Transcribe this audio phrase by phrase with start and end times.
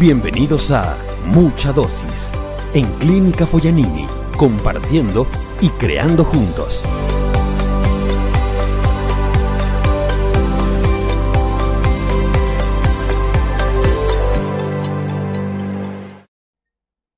[0.00, 2.32] Bienvenidos a Mucha Dosis
[2.72, 4.06] en Clínica Foyanini,
[4.38, 5.26] compartiendo
[5.60, 6.84] y creando juntos.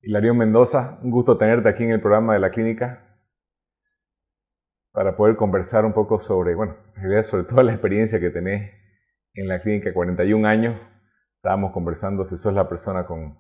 [0.01, 3.21] Hilario Mendoza, un gusto tenerte aquí en el programa de la clínica
[4.93, 6.77] para poder conversar un poco sobre, bueno,
[7.25, 8.73] sobre toda la experiencia que tenés
[9.35, 10.81] en la clínica, 41 años.
[11.41, 13.39] Estábamos conversando si sos la persona con,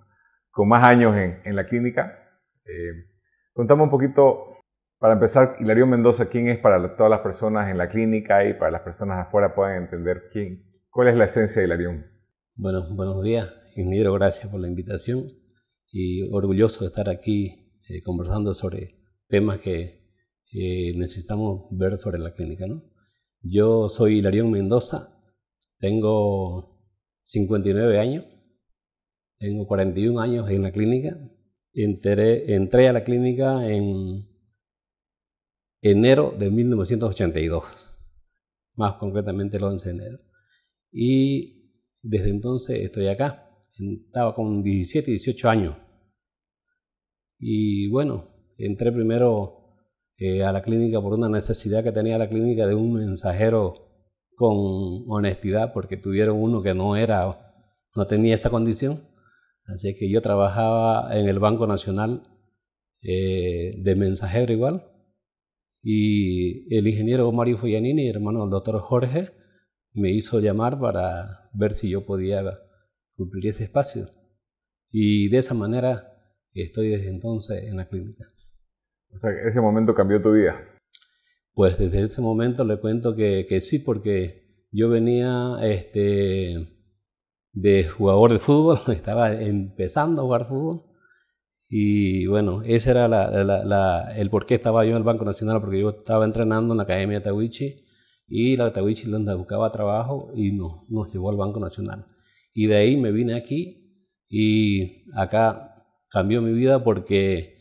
[0.50, 2.18] con más años en, en la clínica.
[2.64, 3.10] Eh,
[3.52, 4.56] contame un poquito,
[4.98, 8.70] para empezar, Hilario Mendoza, ¿quién es para todas las personas en la clínica y para
[8.70, 12.06] las personas afuera puedan entender quién, cuál es la esencia de Hilarión?
[12.54, 15.20] Bueno, buenos días, ingeniero, gracias por la invitación
[15.92, 18.96] y orgulloso de estar aquí eh, conversando sobre
[19.28, 20.06] temas que
[20.52, 22.66] eh, necesitamos ver sobre la clínica.
[22.66, 22.82] ¿no?
[23.42, 25.22] Yo soy Hilarión Mendoza,
[25.80, 26.69] tengo
[27.30, 28.24] 59 años,
[29.38, 31.16] tengo 41 años en la clínica,
[31.72, 34.28] entré, a la clínica en
[35.80, 37.64] enero de 1982,
[38.74, 40.18] más concretamente el 11 de enero.
[40.90, 43.46] Y desde entonces estoy acá
[43.78, 45.76] estaba con 17, 18 años.
[47.38, 49.78] Y bueno, entré primero
[50.18, 53.89] eh, a la clínica por una necesidad que tenía la clínica de un mensajero
[54.40, 57.52] con honestidad, porque tuvieron uno que no era,
[57.94, 59.02] no tenía esa condición.
[59.66, 62.22] Así que yo trabajaba en el Banco Nacional
[63.02, 64.86] eh, de mensajero igual.
[65.82, 69.28] Y el ingeniero Mario Foyanini, hermano del doctor Jorge,
[69.92, 72.42] me hizo llamar para ver si yo podía
[73.16, 74.08] cumplir ese espacio.
[74.90, 76.14] Y de esa manera
[76.54, 78.24] estoy desde entonces en la clínica.
[79.12, 80.56] O sea, ese momento cambió tu vida.
[81.54, 86.54] Pues desde ese momento le cuento que, sí, porque yo venía este,
[87.52, 90.82] de jugador de fútbol, estaba empezando a jugar fútbol.
[91.68, 93.06] Y bueno, ese era
[94.16, 96.82] el por qué estaba yo en el Banco Nacional, porque yo estaba entrenando en la
[96.82, 97.86] Academia de Tawichi
[98.26, 102.06] y la Tawichi donde buscaba trabajo y no, nos llevó al Banco Nacional.
[102.52, 107.60] Y de ahí me vine aquí y acá cambió mi vida porque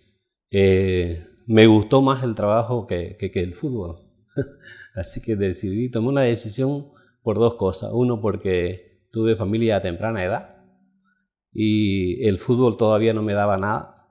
[0.52, 4.02] eh, me gustó más el trabajo que, que, el fútbol.
[4.94, 6.90] Así que decidí, tomé una decisión
[7.24, 7.90] por dos cosas.
[7.92, 10.64] Uno, porque tuve familia a temprana edad
[11.52, 14.08] y el fútbol todavía no me daba nada.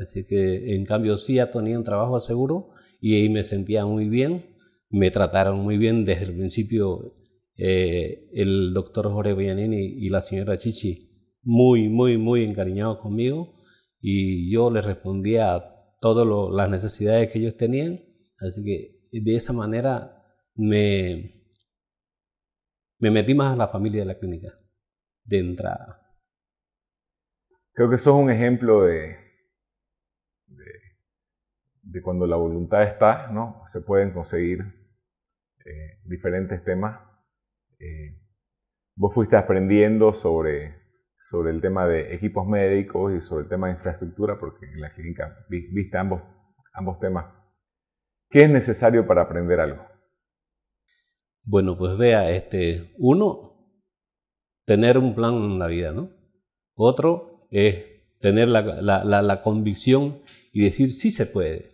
[0.00, 4.08] Así que en cambio sí ya tenía un trabajo seguro y ahí me sentía muy
[4.08, 4.54] bien.
[4.90, 7.16] Me trataron muy bien desde el principio
[7.56, 11.10] eh, el doctor Jorge Villanini y la señora Chichi
[11.42, 13.56] muy, muy, muy encariñados conmigo
[14.00, 15.73] y yo les respondía
[16.04, 17.98] todas las necesidades que ellos tenían.
[18.38, 20.22] Así que de esa manera
[20.54, 21.48] me,
[22.98, 24.52] me metí más a la familia de la clínica
[25.24, 26.02] de entrada.
[27.72, 29.16] Creo que eso es un ejemplo de,
[31.80, 33.62] de, cuando la voluntad está, ¿no?
[33.72, 34.60] Se pueden conseguir
[35.64, 37.00] eh, diferentes temas
[37.78, 38.20] eh,
[38.94, 40.83] vos fuiste aprendiendo sobre,
[41.34, 44.94] sobre el tema de equipos médicos y sobre el tema de infraestructura, porque en la
[44.94, 46.22] clínica viste ambos,
[46.72, 47.26] ambos temas.
[48.30, 49.84] ¿Qué es necesario para aprender algo?
[51.42, 53.68] Bueno, pues vea, este, uno,
[54.64, 56.10] tener un plan en la vida, ¿no?
[56.76, 57.84] Otro es
[58.20, 60.22] tener la, la, la, la convicción
[60.52, 61.72] y decir sí se puede.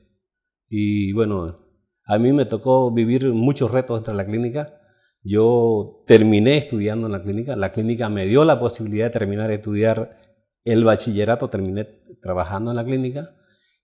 [0.70, 1.58] Y bueno,
[2.06, 4.79] a mí me tocó vivir muchos retos dentro de la clínica
[5.22, 9.56] yo terminé estudiando en la clínica, la clínica me dio la posibilidad de terminar de
[9.56, 10.18] estudiar
[10.64, 11.84] el bachillerato, terminé
[12.22, 13.36] trabajando en la clínica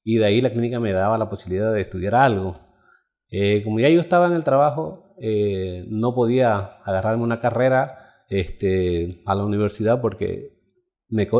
[0.02, 2.60] y de ahí la clínica me daba la posibilidad de estudiar algo.
[3.28, 9.22] Eh, como ya yo estaba en el trabajo, eh, no podía agarrarme una carrera este,
[9.26, 10.56] a la universidad porque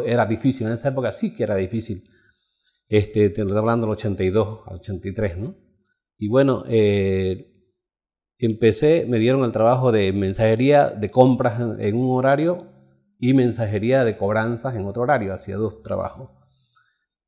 [0.04, 0.66] era difícil.
[0.66, 2.04] En esa época sí que era difícil.
[2.88, 5.56] Este, te hablando del 82 al 83, ¿no?
[6.18, 7.55] Y bueno, eh,
[8.38, 12.69] empecé, me dieron el trabajo de mensajería de compras en, un horario
[13.19, 16.30] y mensajería de cobranzas en otro horario, hacía dos trabajos.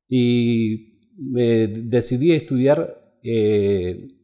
[0.07, 4.19] Y me decidí estudiar eh,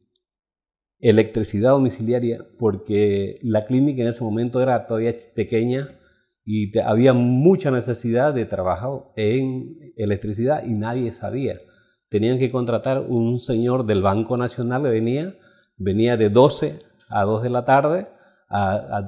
[0.99, 5.99] electricidad domiciliaria porque la clínica en ese momento era todavía pequeña
[6.43, 11.59] y había mucha necesidad de trabajo en electricidad y nadie sabía.
[12.09, 15.35] Tenían que contratar un señor del Banco Nacional que venía
[15.77, 16.79] venía de 12
[17.09, 18.07] a 2 de la tarde.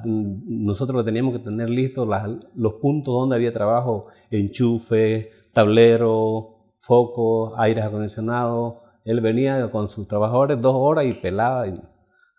[0.06, 2.08] nosotros teníamos que tener listos
[2.56, 8.84] los puntos donde había trabajo, enchufe, tablero, foco, aire acondicionado.
[9.06, 11.66] Él venía con sus trabajadores dos horas y pelaba.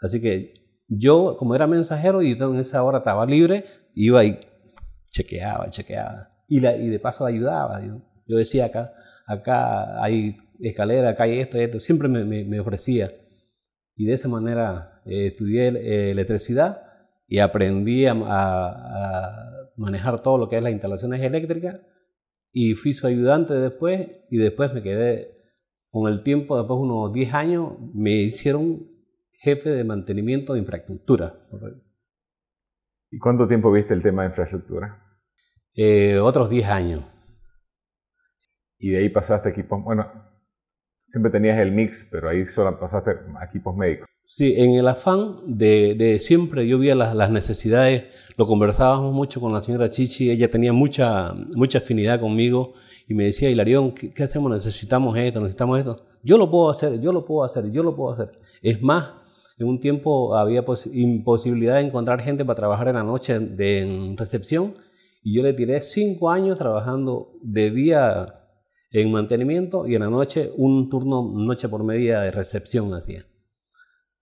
[0.00, 0.54] así que
[0.88, 3.64] yo, como era mensajero y en esa hora estaba libre,
[3.94, 4.38] iba y
[5.10, 6.30] chequeaba, chequeaba.
[6.48, 7.84] y, la, y de paso ayudaba.
[7.84, 8.92] Yo, yo decía acá,
[9.26, 13.10] acá hay escalera, acá hay esto, esto, siempre me, me, ofrecía.
[13.99, 16.83] Y de esa manera eh, estudié eh, electricidad
[17.27, 21.81] y aprendí a, a, manejar todo lo que es las instalaciones eléctricas
[22.53, 25.37] y fui su ayudante después y después me quedé
[25.91, 28.87] con el tiempo, después de unos 10 años, me hicieron
[29.33, 31.35] jefe de mantenimiento de infraestructura.
[33.11, 35.03] ¿Y cuánto tiempo viste el tema de infraestructura?
[35.75, 37.05] Eh, otros 10 años.
[38.79, 40.27] Y de ahí pasaste a equipos, bueno,
[41.08, 44.06] siempre tenías el mix, pero ahí solo pasaste a equipos médicos.
[44.22, 48.05] Sí, en el afán de, siempre yo las, las, necesidades,
[48.37, 52.75] lo conversábamos mucho con la señora Chichi, ella tenía mucha, mucha afinidad conmigo
[53.08, 54.52] y me decía, Hilarión, ¿qué, ¿qué, hacemos?
[54.52, 56.05] Necesitamos esto, necesitamos esto.
[56.22, 58.38] Yo lo puedo hacer, yo lo puedo hacer, yo lo puedo hacer.
[58.61, 59.12] Es más,
[59.58, 60.62] en un tiempo había
[60.93, 64.72] imposibilidad de encontrar gente para trabajar en la noche de, en recepción
[65.22, 68.38] y yo le tiré cinco años trabajando de día
[68.90, 73.26] en mantenimiento y en la noche un turno noche por media de recepción hacía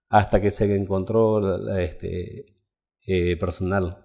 [0.08, 2.46] hasta que se encontró este,
[3.06, 4.04] eh, personal.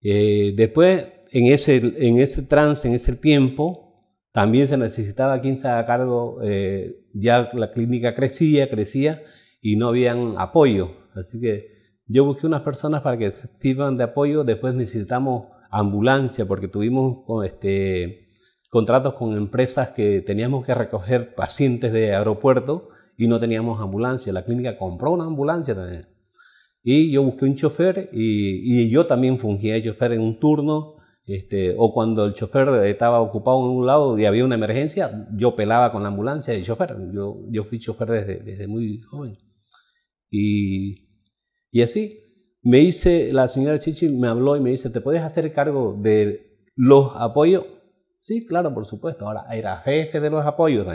[0.00, 3.88] Eh, después, en ese, en ese trance, en ese tiempo,
[4.32, 9.22] también se necesitaba quien se haga cargo, eh, ya la clínica crecía, crecía
[9.60, 10.92] y no habían apoyo.
[11.14, 16.68] Así que yo busqué unas personas para que sirvan de apoyo, después necesitamos ambulancia porque
[16.68, 18.27] tuvimos este,
[18.68, 24.32] contratos con empresas que teníamos que recoger pacientes de aeropuerto y no teníamos ambulancia.
[24.32, 26.06] La clínica compró una ambulancia también.
[26.82, 30.94] Y yo busqué un chofer y, y yo también fungía de chofer en un turno.
[31.26, 35.54] Este, o cuando el chofer estaba ocupado en un lado y había una emergencia, yo
[35.54, 36.96] pelaba con la ambulancia de chofer.
[37.12, 39.36] Yo, yo fui chofer desde, desde muy joven.
[40.30, 41.08] Y,
[41.70, 42.20] y así
[42.62, 46.58] me dice, la señora Chichi me habló y me dice, ¿te puedes hacer cargo de
[46.74, 47.64] los apoyos?
[48.18, 49.26] Sí, claro, por supuesto.
[49.26, 50.86] Ahora era jefe de los apoyos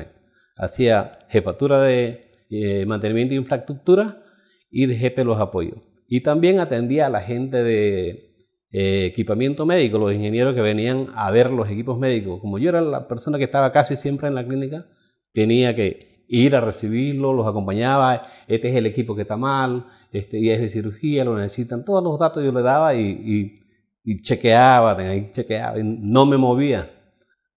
[0.55, 4.23] hacía jefatura de eh, mantenimiento de infraestructura
[4.69, 5.79] y de jefe de los apoyos.
[6.07, 8.33] Y también atendía a la gente de
[8.71, 12.39] eh, equipamiento médico, los ingenieros que venían a ver los equipos médicos.
[12.41, 14.85] Como yo era la persona que estaba casi siempre en la clínica,
[15.31, 20.39] tenía que ir a recibirlo, los acompañaba, este es el equipo que está mal, este
[20.39, 23.61] y es de cirugía, lo necesitan, todos los datos yo le daba y,
[24.03, 24.97] y, chequeaba,
[25.31, 26.89] chequeaba, no me movía.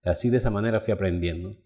[0.06, 1.56] Así de esa manera fui aprendiendo.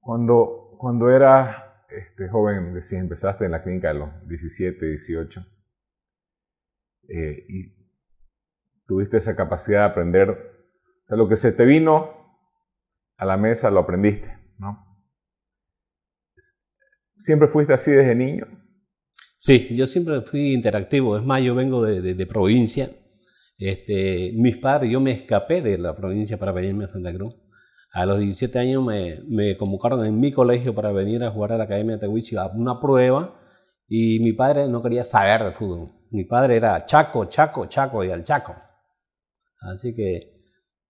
[0.00, 1.56] Cuando, cuando eras
[1.88, 5.46] este, joven, decías, empezaste en la clínica de los 17, 18,
[7.08, 7.76] eh, y
[8.86, 12.10] tuviste esa capacidad de aprender, o sea, lo que se te vino
[13.16, 14.84] a la mesa lo aprendiste, ¿no?
[17.18, 18.46] ¿Siempre fuiste así desde niño?
[19.38, 21.16] Sí, yo siempre fui interactivo.
[21.16, 22.90] Es más, yo vengo de, de, provincia.
[23.58, 27.34] Este, mis padres, yo me escapé de la provincia para venirme a Santa Cruz.
[27.92, 31.64] A los 17 años me, convocaron en mi colegio para venir a jugar a la
[31.64, 33.40] Academia de Tehuichi a una prueba
[33.88, 35.92] y mi padre no quería saber de fútbol.
[36.10, 38.54] Mi padre era Chaco, Chaco, Chaco y al Chaco.
[39.60, 40.42] Así que,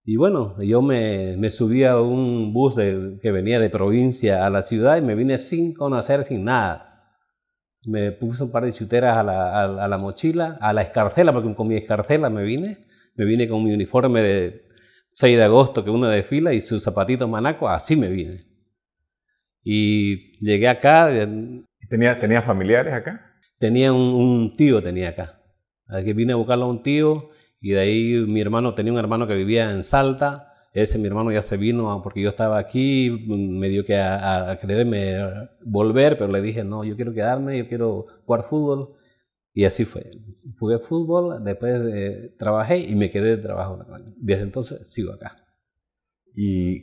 [0.03, 4.61] y bueno, yo me, me subí a un bus que venía de provincia a la
[4.61, 6.86] ciudad y me vine sin conocer, sin nada.
[7.87, 11.55] Me puse un par de chuteras a la, a la mochila, a la escarcela, porque
[11.55, 12.85] con mi escarcela me vine.
[13.15, 14.67] Me vine con mi uniforme de
[15.13, 18.41] 6 de agosto que uno desfila y sus zapatitos manacos, así me vine.
[19.63, 21.09] Y llegué acá.
[21.89, 23.33] ¿Tenía, ¿tenía familiares acá?
[23.57, 25.41] Tenía un, tío, tenía acá.
[25.87, 28.99] Así que vine a buscarlo a un tío y de ahí mi hermano tenía un
[28.99, 30.53] hermano que vivía en Salta.
[30.83, 34.57] Ese mi hermano ya se vino porque yo estaba aquí, me dio que a, a
[34.59, 35.17] quererme
[35.65, 38.95] volver, pero le dije, no, yo quiero quedarme, yo quiero jugar fútbol.
[39.53, 40.03] Y así fue.
[40.59, 41.81] Jugué fútbol, después
[42.37, 43.79] trabajé y me quedé de trabajo.
[44.17, 45.35] Desde entonces sigo acá.
[46.35, 46.75] ¿Y,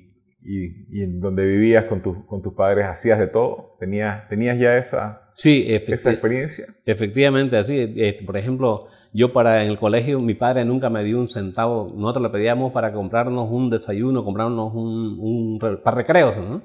[0.43, 3.77] y, y en donde vivías con, con tus padres hacías de todo?
[3.79, 6.65] ¿Tenías, tenías ya esa, sí, esa experiencia?
[6.85, 7.79] Efectivamente, así.
[7.79, 11.95] Este, por ejemplo, yo para en el colegio, mi padre nunca me dio un centavo.
[11.97, 16.63] Nosotros le pedíamos para comprarnos un desayuno, comprarnos un, un para recreos, ¿no?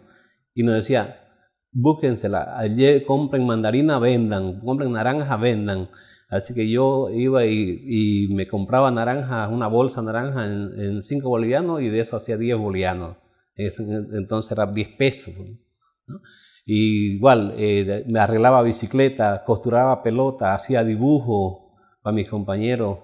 [0.55, 1.27] Y nos decía,
[1.71, 2.57] búsquensela.
[2.57, 4.61] Ayer compren mandarina, vendan.
[4.61, 5.89] Compren naranja, vendan.
[6.27, 11.89] Así que yo iba y, me compraba naranja, una bolsa naranja en 5 bolivianos y
[11.89, 13.17] de eso hacía 10 bolivianos.
[13.55, 15.35] Entonces era 10 pesos.
[16.65, 21.68] igual, eh, me arreglaba bicicleta, costuraba pelota, hacía dibujo
[22.01, 22.99] para mis compañeros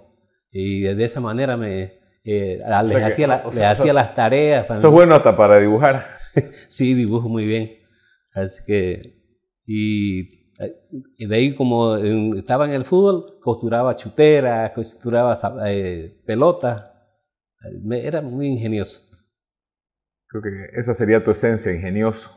[0.52, 3.34] y de esa manera me, eh, les, hacía,
[3.70, 4.66] hacía las tareas.
[4.70, 6.18] Eso es bueno hasta para dibujar.
[6.68, 7.78] sí, dibujo muy bien.
[8.34, 9.22] Así que,
[9.66, 10.46] y,
[11.28, 15.38] de ahí como estaba en el fútbol, costuraba chuteras, costuraba
[15.68, 16.92] eh, pelotas.
[17.92, 19.16] Era muy ingenioso.
[20.28, 22.32] Creo que esa sería tu esencia, ingenioso.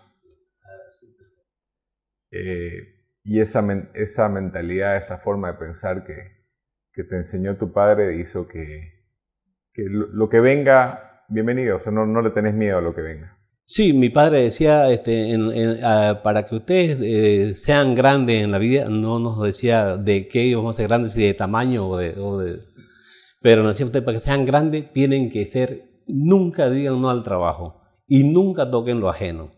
[2.30, 6.37] Eh, y esa, esa mentalidad, esa forma de pensar que,
[6.98, 9.04] que te enseñó tu padre hizo que,
[9.76, 13.38] lo, que venga, bienvenido, o sea, no, no le tenés miedo a lo que venga.
[13.64, 15.38] Sí, mi padre decía, este,
[16.24, 20.74] para que ustedes eh, sean grandes en la vida, no nos decía de qué íbamos
[20.74, 22.62] a ser grandes, si de tamaño o de.
[23.42, 27.22] Pero nos decía usted, para que sean grandes tienen que ser, nunca digan no al
[27.22, 29.52] trabajo y nunca toquen lo ajeno.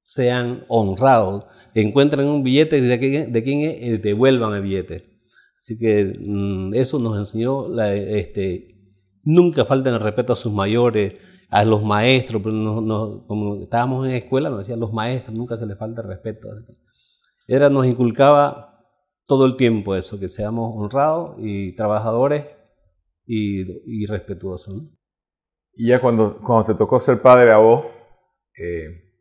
[0.00, 5.15] Sean honrados, encuentren un billete de de quién es, devuelvan el billete.
[5.56, 8.76] Así que mm, eso nos enseñó, la, este,
[9.22, 11.14] nunca falten el respeto a sus mayores,
[11.48, 15.66] a los maestros, pero no, como estábamos en escuela, nos decían los maestros, nunca se
[15.66, 16.48] les falta el respeto.
[17.46, 18.84] Era, nos inculcaba
[19.26, 22.46] todo el tiempo eso, que seamos honrados y trabajadores
[23.24, 24.82] y, respetuosos.
[25.72, 27.86] Y ya cuando, cuando te tocó ser padre a vos,
[28.56, 29.12] eh,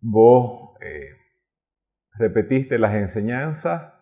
[0.00, 1.10] vos eh,
[2.18, 3.93] repetiste las enseñanzas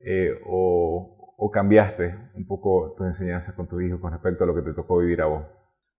[0.00, 4.54] eh, o, o cambiaste un poco tus enseñanzas con tu hijo con respecto a lo
[4.54, 5.44] que te tocó vivir a vos.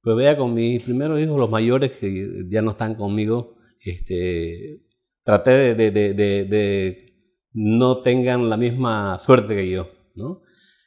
[0.02, 4.82] Pues vea, con mis primeros hijos, los mayores que ya no están conmigo, este,
[5.24, 7.10] traté de, de, de, de
[7.54, 10.42] no tengan la misma suerte que yo, ¿no?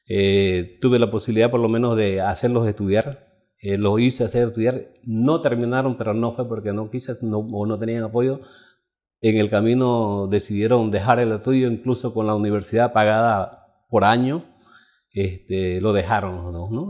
[0.09, 3.29] Eh, tuve la posibilidad por lo menos de hacerlos estudiar,
[3.61, 7.67] eh, los hice hacer estudiar, no terminaron, pero no fue porque no quise no, o
[7.67, 8.41] no tenían apoyo.
[9.23, 14.45] En el camino decidieron dejar el estudio, incluso con la universidad pagada por año,
[15.13, 16.87] este, lo dejaron los dos, ¿no?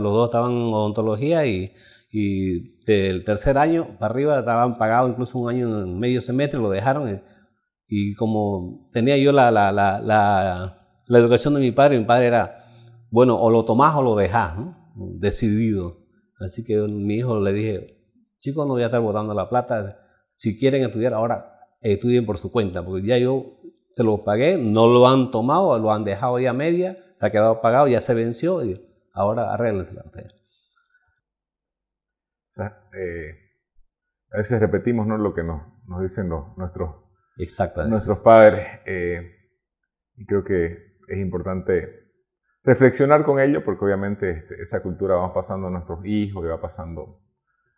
[0.00, 1.72] Los dos estaban en odontología y,
[2.10, 6.70] y del tercer año para arriba estaban pagados incluso un año en medio semestre, lo
[6.70, 7.22] dejaron.
[7.86, 10.00] Y, como tenía yo la, la, la,
[11.06, 12.64] la, educación de mi padre, mi padre era,
[13.10, 14.58] bueno, o lo tomás o lo dejás.
[14.96, 15.98] Decidido.
[16.40, 17.98] Así que mi hijo le dije,
[18.40, 20.00] chicos, no voy a estar botando la plata.
[20.32, 21.55] Si quieren estudiar ahora,
[21.92, 23.58] estudien por su cuenta, porque ya yo
[23.92, 27.60] se los pagué, no lo han tomado, lo han dejado ya media se ha quedado
[27.60, 28.80] pagado, ya se venció y
[29.12, 30.32] ahora arréglense la ustedes.
[32.50, 33.34] O sea, eh,
[34.32, 35.18] a veces repetimos ¿no?
[35.18, 36.94] lo que nos, nos dicen los, nuestros,
[37.88, 39.34] nuestros padres eh,
[40.16, 42.06] y creo que es importante
[42.64, 46.60] reflexionar con ello porque obviamente este, esa cultura va pasando a nuestros hijos y va
[46.60, 47.20] pasando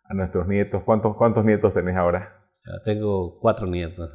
[0.05, 0.83] a nuestros nietos.
[0.83, 2.38] ¿Cuántos, cuántos nietos tenés ahora?
[2.85, 4.11] Tengo cuatro nietos.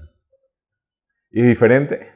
[1.31, 2.09] ¿Y diferente?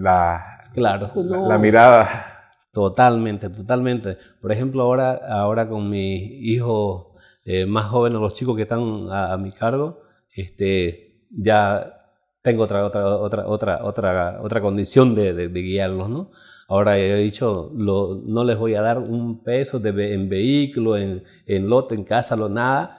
[0.00, 1.10] La, Claro.
[1.14, 2.52] La, mirada.
[2.72, 4.18] Totalmente, totalmente.
[4.40, 7.08] Por ejemplo, ahora, ahora con mis hijos
[7.44, 10.02] eh, más jóvenes, los chicos que están a, mi cargo,
[10.34, 11.94] este, ya
[12.42, 16.30] tengo otra, otra, otra, otra, otra, otra condición de, de, guiarlos, ¿no?
[16.68, 21.24] Ahora he dicho, lo, no les voy a dar un peso de, en vehículo, en,
[21.46, 22.97] en lote, en casa, lo, nada.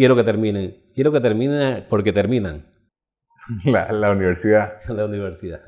[0.00, 0.76] Quiero que terminen.
[0.94, 2.64] Quiero que terminen porque terminan.
[3.66, 4.78] La, la universidad.
[4.88, 5.60] La universidad.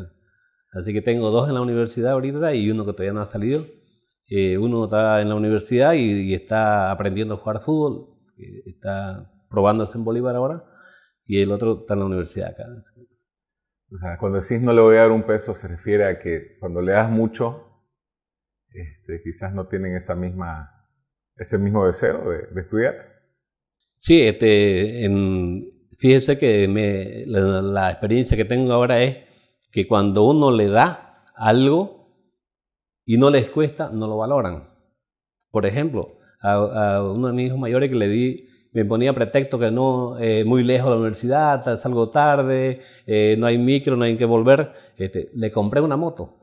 [0.72, 3.66] Así que tengo dos en la universidad ahorita y uno que todavía no ha salido.
[4.28, 8.16] Eh, uno está en la universidad y, está aprendiendo a jugar fútbol,
[8.64, 10.64] está probándose en Bolívar ahora,
[11.26, 12.64] y el otro está en la universidad acá.
[13.90, 16.56] O sea, cuando decís no le voy a dar un peso, se refiere a que
[16.58, 17.84] cuando le das mucho,
[18.70, 20.88] este, quizás no tienen esa misma,
[21.36, 23.11] ese mismo deseo de, estudiar.
[24.02, 25.08] Sí, este,
[25.96, 29.18] fíjese que me, la experiencia que tengo ahora es
[29.70, 32.08] que cuando uno le da algo
[33.06, 34.68] y no les cuesta, no lo valoran.
[35.52, 39.70] Por ejemplo, a, uno de mis hijos mayores que le di, me ponía pretexto que
[39.70, 44.16] no, eh, muy lejos de la universidad, salgo tarde, eh, no hay micro, no hay
[44.16, 44.72] que volver.
[44.96, 46.40] Este, le compré una moto.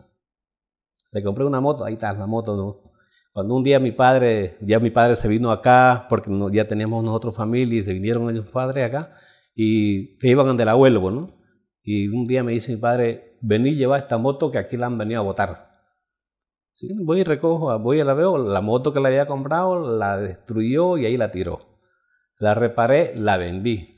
[1.12, 2.56] Le compré una moto, ahí está la moto.
[2.56, 2.89] ¿no?
[3.32, 7.36] Cuando un día mi padre, ya mi padre se vino acá, porque ya teníamos nosotros
[7.36, 9.16] familia y se vinieron ellos padres acá,
[9.56, 11.38] y se iban del abuelo, ¿no?
[11.84, 14.98] Y un día me dice mi padre, vení lleva esta moto que aquí la han
[14.98, 15.70] venido a botar.
[17.04, 20.98] Voy y recojo, voy a la veo, la moto que le había comprado la destruyó
[20.98, 21.60] y ahí la tiró.
[22.38, 23.98] La reparé, la vendí.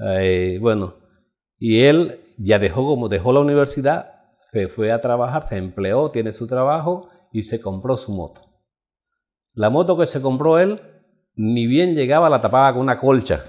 [0.00, 0.96] Eh, bueno,
[1.58, 4.14] y él ya dejó como dejó la universidad,
[4.52, 8.40] se fue a trabajar, se empleó, tiene su trabajo y se compró su moto.
[9.52, 10.80] La moto que se compró él,
[11.34, 13.44] ni bien llegaba, la tapaba con una colcha.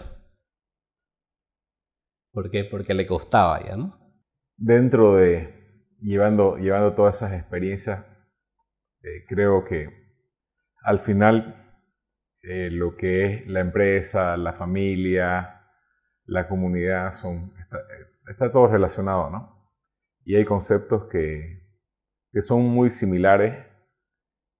[2.34, 2.65] ¿Por qué?
[2.65, 3.98] Porque le costaba ya, ¿no?
[4.58, 5.53] Dentro de
[6.01, 8.06] llevando, llevando todas esas experiencias,
[9.03, 9.88] eh, creo que
[10.84, 11.79] al final
[12.41, 15.62] eh, lo que es la empresa, la familia,
[16.25, 17.53] la comunidad, son,
[18.27, 19.72] está, eh, todo relacionado, ¿no?
[20.25, 21.63] Y hay conceptos que,
[22.34, 23.66] que son muy similares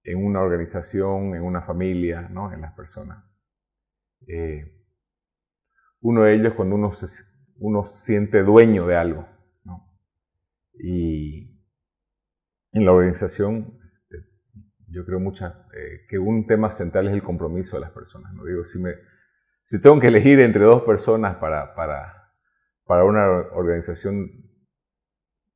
[0.08, 2.52] en una organización, en una familia, ¿no?
[2.52, 3.24] en las personas.
[4.26, 4.74] Eh,
[6.00, 7.06] uno de ellos cuando uno se
[7.60, 9.28] uno siente dueño de algo.
[10.80, 11.60] Y
[12.70, 14.16] en la organización, este,
[14.86, 18.32] yo creo mucha, eh, que un tema central es el compromiso de las personas.
[18.32, 18.44] ¿no?
[18.44, 18.92] Digo, si, me,
[19.64, 22.32] si tengo que elegir entre dos personas para, para,
[22.84, 24.30] para una organización,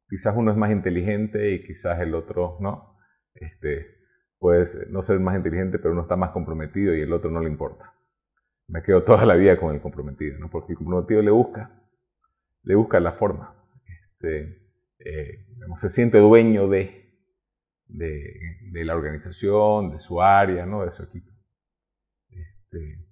[0.09, 2.99] quizás uno es más inteligente y quizás el otro no.
[3.35, 4.02] Este,
[4.43, 7.49] puede no ser más inteligente, pero uno está más comprometido y el otro no le
[7.49, 7.95] importa.
[8.69, 10.51] Me quedo toda la vida con el comprometido, ¿no?
[10.51, 11.71] porque el comprometido le busca
[12.63, 13.55] le busca la forma.
[13.87, 14.63] Este,
[14.99, 15.47] eh,
[15.77, 17.13] se siente dueño de,
[17.89, 20.85] de, la organización, de su área, ¿no?
[20.85, 21.31] de su equipo.
[22.31, 23.05] Este,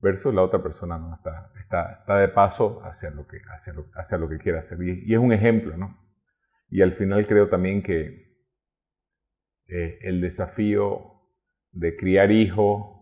[0.00, 3.86] versus la otra persona no está, está, está de paso hacia lo que, hacia lo,
[3.94, 4.78] hacia lo que quiere hacer.
[4.82, 5.96] Y, es un ejemplo, ¿no?
[6.70, 8.27] Y al final creo también que
[9.68, 11.22] eh, el desafío
[11.72, 12.96] de criar hijos,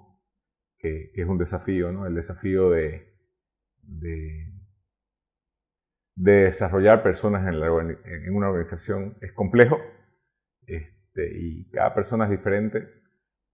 [0.79, 2.07] que, es un desafío, ¿no?
[2.07, 3.13] El desafío de,
[3.83, 4.57] de
[6.17, 9.79] de desarrollar personas en, una organización es complejo
[10.67, 12.89] este, y cada persona es diferente,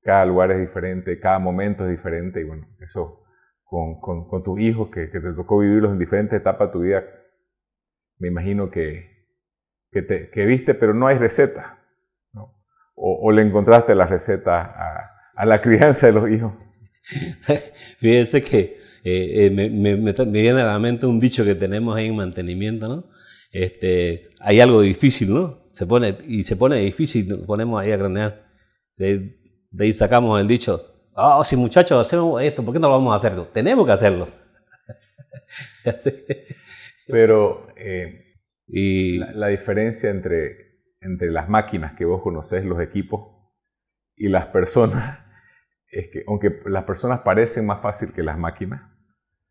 [0.02, 3.25] cada lugar es diferente, cada momento es diferente y bueno, eso
[3.64, 7.04] con, tus hijos que, te tocó vivirlos en diferentes etapas de tu vida,
[8.19, 9.26] me imagino que,
[9.90, 11.81] que, te, que viste, pero no hay receta.
[12.94, 16.52] O, le encontraste la receta a, a la crianza de los hijos.
[17.99, 21.96] Fíjense que eh, eh, me, me, me, viene a la mente un dicho que tenemos
[21.96, 23.11] ahí en mantenimiento, ¿no?
[23.50, 25.68] Este, hay algo difícil, ¿no?
[25.72, 28.46] Se pone, y se pone difícil, nos ponemos ahí a granear.
[28.96, 29.37] De,
[29.78, 30.80] ahí sacamos el dicho,
[31.14, 33.38] oh, si muchachos hacemos esto, ¿por qué no lo vamos a hacer?
[33.52, 34.28] Tenemos que hacerlo.
[37.08, 38.37] Pero eh,
[38.68, 40.71] y la, la, diferencia entre,
[41.02, 43.32] entre las máquinas que vos conocés, los equipos,
[44.16, 45.18] y las personas,
[45.88, 48.83] es que aunque las personas parecen más fácil que las máquinas,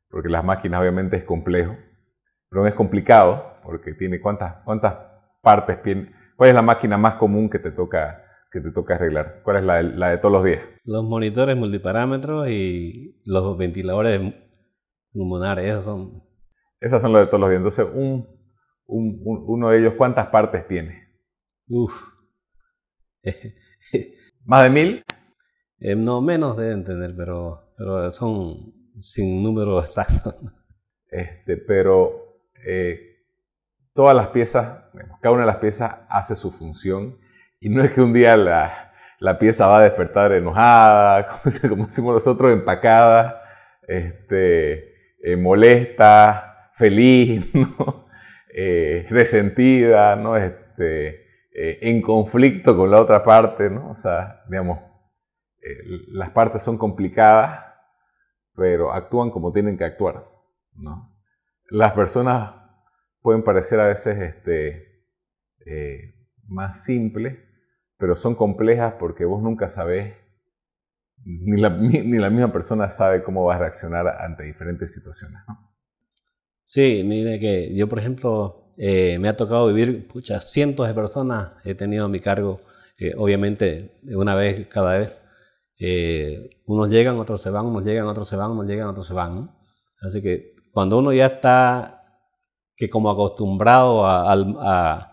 [0.10, 1.76] porque las máquinas obviamente es complejo,
[2.50, 4.96] pero no es complicado, porque tiene cuántas, cuántas
[5.42, 6.12] partes tiene.
[6.36, 9.42] ¿Cuál es la máquina más común que te toca, que te toca arreglar?
[9.44, 10.62] ¿Cuál es la, la de todos los días?
[10.84, 14.34] Los monitores multiparámetros y los ventiladores
[15.14, 16.24] pulmonares, esos son...
[16.80, 17.60] Esas son las de todos los días.
[17.60, 18.28] Entonces, un,
[18.88, 21.01] un, uno de ellos, ¿cuántas partes tiene?
[21.74, 21.94] Uf.
[24.46, 25.06] ¿Más de mil?
[25.80, 30.36] Eh, no, menos deben tener, pero, pero son sin número exacto.
[31.14, 33.26] Este, pero eh,
[33.94, 34.86] todas las piezas,
[35.22, 37.20] cada una de las piezas hace su función
[37.60, 41.28] y no es que un día la, la pieza va a despertar enojada,
[41.70, 43.42] como, decimos nosotros, empacada,
[43.86, 48.08] este, eh, molesta, feliz, ¿no?
[49.10, 50.38] Resentida, ¿no?
[50.38, 51.21] Este,
[51.54, 53.92] en conflicto con la otra parte, ¿no?
[53.92, 54.80] O sea, digamos,
[56.08, 57.72] las partes son complicadas
[58.56, 60.28] pero actúan como tienen que actuar.
[60.74, 61.16] ¿no?
[61.70, 62.54] Las personas
[63.22, 65.06] pueden parecer a veces este,
[65.66, 66.16] eh,
[66.48, 67.38] más simples,
[67.98, 70.16] pero son complejas porque vos nunca sabés,
[71.24, 75.40] ni la, ni la, misma persona sabe cómo va a reaccionar ante diferentes situaciones.
[75.48, 75.72] ¿no?
[76.64, 81.52] Sí, mire que yo, por ejemplo, eh, me ha tocado vivir, pucha, cientos de personas
[81.64, 82.62] he tenido a mi cargo,
[82.98, 85.14] eh, obviamente una vez cada vez,
[85.80, 89.14] eh, unos llegan, otros se van, unos llegan, otros se van, unos llegan, otros se
[89.14, 89.52] van.
[90.02, 92.02] Así que cuando uno ya está
[92.76, 95.08] que como acostumbrado a,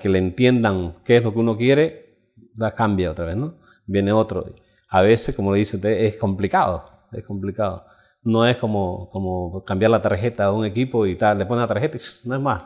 [0.00, 3.58] que le entiendan qué es lo que uno quiere, da cambia otra vez, ¿no?
[3.86, 4.46] Viene otro.
[4.88, 7.84] A veces, como le dice usted, es complicado, es complicado.
[8.22, 11.66] No es como, como cambiar la tarjeta a un equipo y tal, le pone la
[11.66, 12.62] tarjeta y no es más,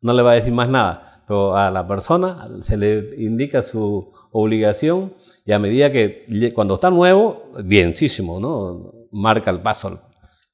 [0.00, 1.22] no le va a decir más nada.
[1.26, 5.14] Pero a la persona se le indica su obligación
[5.46, 8.92] y a medida que cuando está nuevo, bienísimo, ¿no?
[9.10, 10.00] Marca el paso.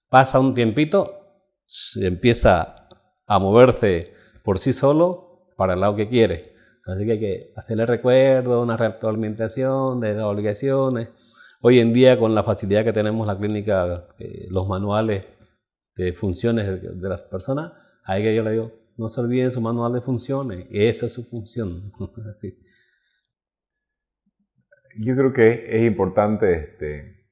[0.09, 1.13] Pasa un tiempito,
[1.97, 2.89] empieza
[3.27, 4.13] a moverse
[4.45, 6.55] por sí solo para el lado que quiere.
[6.87, 11.09] Así que hay que hacerle recuerdo, una retroalimentación de las obligaciones.
[11.61, 15.27] Hoy en día, con la facilidad que tenemos la clínica, eh, los manuales
[15.95, 17.73] de funciones de, las personas,
[18.05, 21.23] ahí que yo le digo, no se olviden su manual de funciones, esa es su
[21.25, 21.93] función.
[24.99, 27.27] yo creo que es importante este,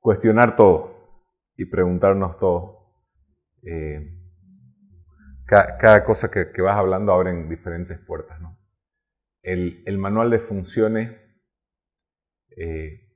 [0.00, 0.92] cuestionar todo
[1.56, 2.82] y preguntarnos todo.
[3.62, 4.18] Eh,
[5.46, 8.40] cada, cosa que, vas hablando abre diferentes puertas.
[8.40, 8.58] ¿no?
[9.42, 11.10] El, manual de funciones,
[12.56, 13.08] eh,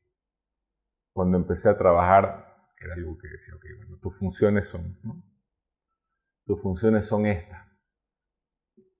[1.12, 2.46] cuando empecé a trabajar,
[2.78, 4.98] era algo que decía, ok, bueno, tus funciones son,
[6.44, 7.66] tus funciones son estas.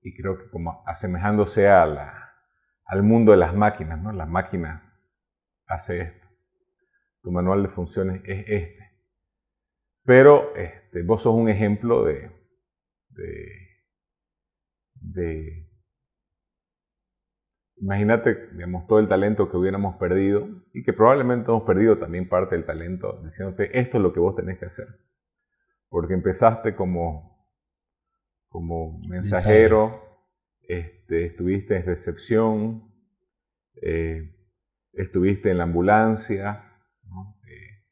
[0.01, 2.33] Y creo que como asemejándose a la,
[2.85, 4.11] al mundo de las máquinas, ¿no?
[4.11, 4.99] La máquina
[5.67, 6.27] hace esto.
[7.21, 8.87] Tu manual de funciones es este.
[10.03, 12.31] Pero este, vos sos un ejemplo de,
[15.01, 15.66] de,
[17.79, 22.55] imagínate, digamos, todo el talento que hubiéramos perdido y que probablemente hemos perdido también parte
[22.55, 24.87] del talento diciéndote esto es lo que vos tenés que hacer.
[25.89, 27.47] Porque empezaste como,
[28.49, 30.01] como mensajero,
[30.61, 32.91] este, estuviste en recepción,
[33.81, 34.35] eh,
[34.93, 36.63] estuviste en la ambulancia,
[37.47, 37.85] eh,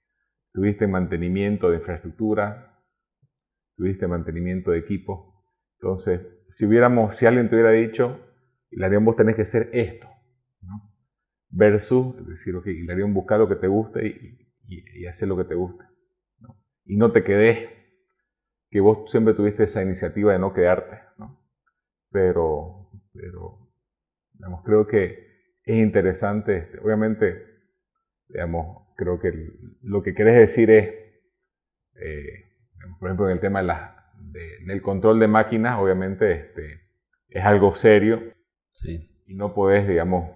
[0.48, 2.82] estuviste en mantenimiento de infraestructura,
[3.71, 5.45] estuviste en mantenimiento de equipo.
[5.80, 8.19] Entonces, si hubiéramos, si alguien te hubiera dicho,
[8.75, 10.05] Hilarión, vos tenés que hacer esto,
[11.49, 15.85] versus decir, ok, Hilarión, busca lo que te guste y, y, lo que te guste.
[16.83, 17.69] Y no te quedes,
[18.69, 20.99] que vos siempre tuviste esa iniciativa de no quedarte.
[22.11, 23.71] Pero, pero
[24.33, 25.25] digamos, creo que
[25.63, 27.45] es interesante, este, obviamente,
[28.27, 29.31] digamos, creo que
[29.83, 30.89] lo que querés decir es,
[31.95, 32.51] eh,
[32.99, 36.81] por ejemplo, en el tema de del control de máquinas, obviamente este,
[37.29, 38.35] es algo serio
[38.75, 39.23] sí.
[39.25, 40.29] y no puedes, digamos,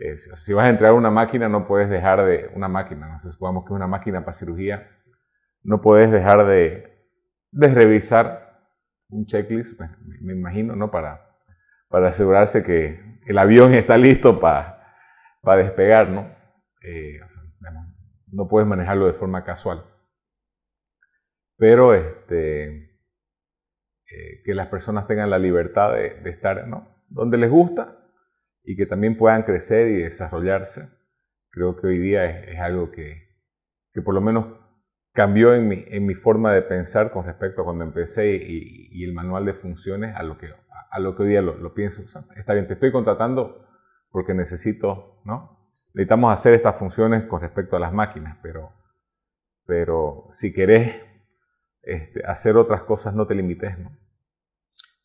[0.00, 3.20] eh, si vas a entrar a una máquina, no puedes dejar de, una máquina, no
[3.20, 4.88] sé, supongamos que es una máquina para cirugía,
[5.62, 7.04] no puedes dejar de,
[7.50, 8.62] de revisar
[9.10, 9.88] un checklist, me,
[10.20, 10.90] me imagino, ¿no?
[10.90, 11.28] Para,
[11.88, 14.94] para asegurarse que el avión está listo para,
[15.42, 16.30] para despegar, ¿no?
[16.82, 17.18] Eh,
[18.30, 19.84] no puedes manejarlo de forma casual.
[21.56, 22.66] Pero este,
[24.10, 26.97] eh, que las personas tengan la libertad de, estar ¿no?
[27.08, 27.98] Donde les gusta
[28.64, 30.88] y que también puedan crecer y desarrollarse.
[31.50, 33.28] Creo que hoy día es, algo que,
[33.92, 34.46] que, por lo menos
[35.12, 39.12] cambió en mi, en mi, forma de pensar con respecto a cuando empecé y, el
[39.14, 40.48] manual de funciones a lo que,
[40.90, 42.02] a lo hoy día lo, pienso.
[42.36, 43.66] está bien, te estoy contratando
[44.10, 45.58] porque necesito, ¿no?
[45.94, 48.72] Necesitamos hacer estas funciones con respecto a las máquinas, pero,
[49.64, 50.94] pero si querés
[51.82, 53.76] este, hacer otras cosas, no te limites.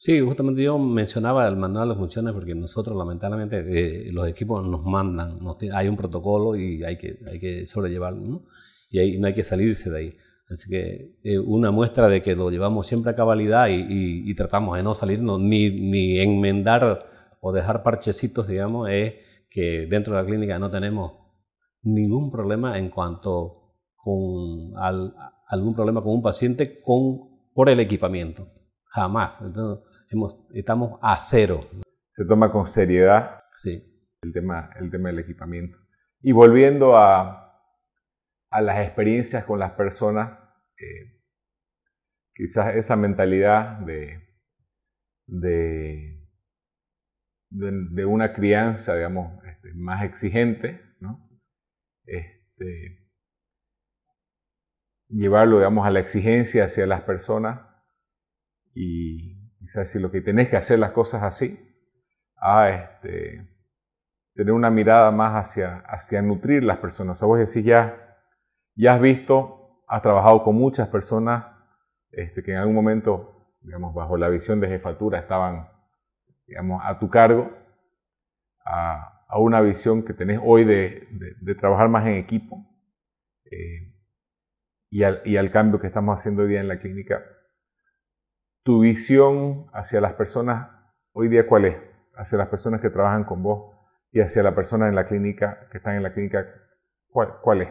[0.06, 4.84] Sí, justamente yo mencionaba el manual de funciones porque nosotros lamentablemente eh, los equipos nos
[4.84, 5.40] mandan,
[5.74, 8.44] hay un protocolo y hay que, hay que sobrellevarlo.
[8.90, 10.18] Y ahí, no hay que salirse de ahí.
[10.50, 14.84] Así que eh, una muestra de que lo llevamos siempre a cabalidad y, tratamos de
[14.84, 17.06] no salirnos ni, ni enmendar
[17.40, 19.14] o dejar parchecitos, digamos, es
[19.50, 21.14] que dentro de la clínica no tenemos
[21.82, 24.74] ningún problema en cuanto con
[25.48, 28.50] algún problema con un paciente con, por el equipamiento.
[28.88, 29.42] Jamás.
[29.42, 31.62] Entonces, hemos, estamos a cero.
[32.12, 33.84] Se toma con seriedad sí.
[34.22, 35.78] el, tema, el tema del equipamiento.
[36.22, 37.60] Y volviendo a,
[38.50, 40.40] a las experiencias con las personas,
[40.78, 41.20] eh,
[42.34, 44.24] quizás esa mentalidad de,
[45.26, 46.30] de,
[47.50, 51.30] de, una crianza, digamos, este, más exigente, ¿no?
[52.06, 53.10] Este,
[55.10, 57.62] llevarlo, digamos, a la exigencia hacia las personas
[58.74, 61.58] y quizás si lo que tenés que hacer las cosas así,
[62.36, 63.48] a este,
[64.34, 67.24] tener una mirada más hacia, hacia nutrir las personas.
[67.24, 68.18] A vos decís, ya,
[68.76, 71.46] ya has visto, has trabajado con muchas personas
[72.12, 75.70] este, que en algún momento, digamos, bajo la visión de jefatura estaban,
[76.46, 77.50] digamos, a tu cargo,
[78.66, 81.08] a, una visión que tenés hoy de,
[81.42, 82.68] de, trabajar más en equipo
[83.50, 83.96] eh,
[84.92, 87.24] y, al, y al cambio que estamos haciendo hoy día en la clínica
[88.64, 90.70] tu visión hacia las personas
[91.12, 91.78] hoy día cuál es,
[92.16, 93.76] hacia las personas que trabajan con vos
[94.12, 96.46] y hacia la persona en la clínica, que están en la clínica,
[97.10, 97.70] ¿cuál, cuál es?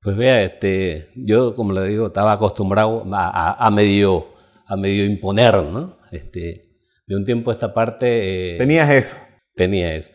[0.00, 4.26] Pues vea, este, yo como le digo, estaba acostumbrado a, medio,
[4.66, 5.98] a medio imponer, ¿no?
[6.12, 8.54] Este, de un tiempo a esta parte...
[8.54, 9.16] Eh, ¿Tenías eso?
[9.54, 10.12] Tenía eso,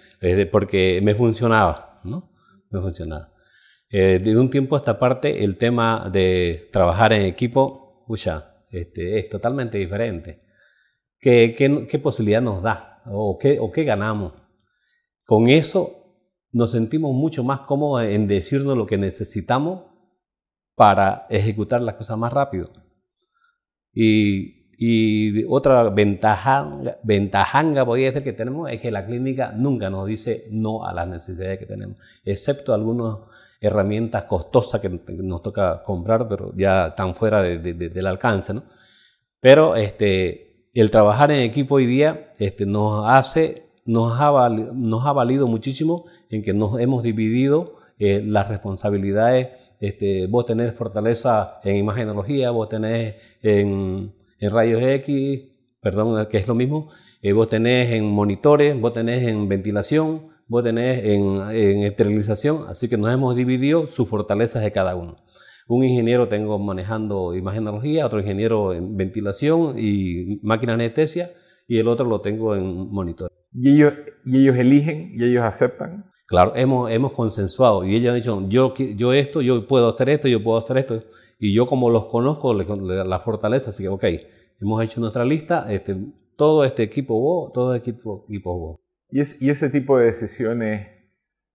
[0.51, 2.31] porque me funcionaba, ¿no?
[2.69, 3.33] Me funcionaba.
[3.89, 9.19] Eh, de un tiempo a esta parte, el tema de trabajar en equipo, ya este,
[9.19, 10.41] es totalmente diferente.
[11.19, 14.33] ¿Qué, qué, posibilidad nos da o qué, o qué ganamos?
[15.25, 16.03] Con eso
[16.51, 19.85] nos sentimos mucho más cómodos en decirnos lo que necesitamos
[20.75, 22.69] para ejecutar las cosas más rápido.
[23.93, 30.07] Y, otra ventaja, ventajanga, voy a decir, que tenemos es que la clínica nunca nos
[30.07, 33.29] dice no a las necesidades que tenemos, excepto algunos
[33.63, 38.63] herramientas costosas que nos toca comprar, pero ya están fuera del alcance, ¿no?
[39.39, 45.05] Pero este, el trabajar en equipo hoy día este, nos hace, nos ha, valido, nos
[45.05, 49.47] ha valido muchísimo en que nos hemos dividido eh, las responsabilidades.
[49.79, 55.41] Este, vos tenés fortaleza en imagenología, vos tenés en, en rayos X,
[55.81, 56.89] perdón, que es lo mismo,
[57.25, 62.87] Eh, vos tenés en monitores, vos tenés en ventilación, vos tenés en, en esterilización, así
[62.87, 65.17] que nos hemos dividido sus fortalezas de cada uno.
[65.67, 71.31] Un ingeniero tengo manejando imagenología, otro ingeniero en ventilación y máquina anestesia,
[71.67, 73.31] y el otro lo tengo en monitor.
[73.51, 73.93] ¿Y ellos,
[74.25, 76.11] y ellos eligen y ellos aceptan?
[76.27, 80.27] Claro, hemos, hemos consensuado y ellos han dicho, yo, yo esto, yo puedo hacer esto,
[80.27, 81.01] yo puedo hacer esto.
[81.39, 84.03] Y yo como los conozco, la fortaleza, así que, ok,
[84.61, 85.95] hemos hecho nuestra lista, este,
[86.35, 88.82] todo este equipo vos, todo equipo, equipo vos.
[89.13, 90.87] ¿Y, es, ¿Y ese tipo de decisiones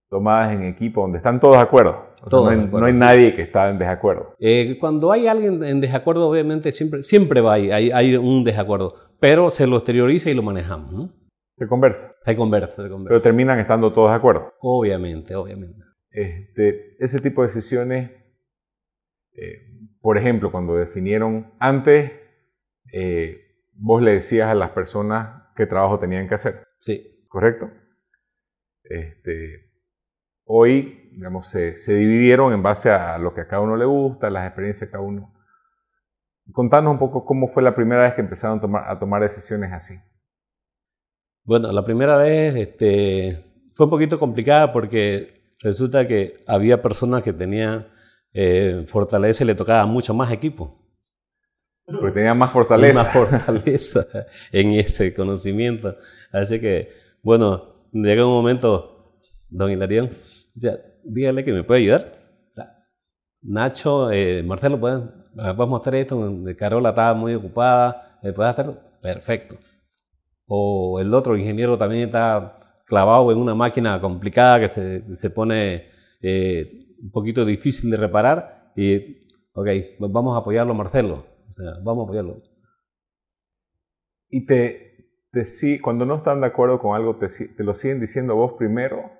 [0.08, 2.06] tomadas en equipo donde están todos de acuerdo?
[2.22, 3.00] O sea, no, hay, acuerdo, no hay sí.
[3.00, 4.36] nadie que está en desacuerdo.
[4.38, 8.94] Eh, cuando hay alguien en desacuerdo, obviamente siempre, siempre va, hay, hay, hay un desacuerdo,
[9.18, 10.92] pero se lo exterioriza y lo manejamos.
[10.92, 11.12] ¿no?
[11.56, 12.12] Se conversa.
[12.24, 13.08] Se conversa, se conversa.
[13.08, 14.52] Pero terminan estando todos de acuerdo.
[14.60, 15.80] Obviamente, obviamente.
[16.12, 18.12] Este, ese tipo de decisiones,
[19.32, 19.52] eh,
[20.00, 22.12] por ejemplo, cuando definieron antes,
[22.92, 23.36] eh,
[23.74, 26.62] vos le decías a las personas qué trabajo tenían que hacer.
[26.78, 27.17] Sí.
[27.28, 27.70] ¿Correcto?
[28.82, 29.70] Este,
[30.44, 34.30] hoy, digamos, se, se, dividieron en base a lo que a cada uno le gusta,
[34.30, 35.34] las experiencias de cada uno.
[36.52, 39.72] Contanos un poco cómo fue la primera vez que empezaron a tomar, a tomar decisiones
[39.72, 39.94] así.
[41.44, 47.32] Bueno, la primera vez este, fue un poquito complicada porque resulta que había personas que
[47.32, 47.86] tenían
[48.32, 50.76] eh, fortaleza y le tocaba mucho más equipo.
[51.86, 53.02] Porque tenían más fortaleza.
[53.02, 54.00] más fortaleza
[54.52, 55.96] en ese conocimiento.
[56.32, 60.10] Así que, bueno, llega un momento, don Hilarión,
[61.04, 62.12] dígale que me puede ayudar.
[63.40, 66.44] Nacho, eh, Marcelo, ¿pueden, podemos hacer esto?
[66.58, 68.78] Carola estaba muy ocupada, ¿me puede hacerlo?
[69.00, 69.56] Perfecto
[70.48, 75.88] o el otro ingeniero también está clavado en una máquina complicada que se, se pone
[76.22, 79.68] eh, un poquito difícil de reparar y, ok,
[80.00, 82.42] vamos a apoyarlo Marcelo, o sea, vamos a apoyarlo.
[84.30, 84.87] Y te,
[85.30, 89.10] te cuando no están de acuerdo con algo, te, te, lo siguen diciendo vos primero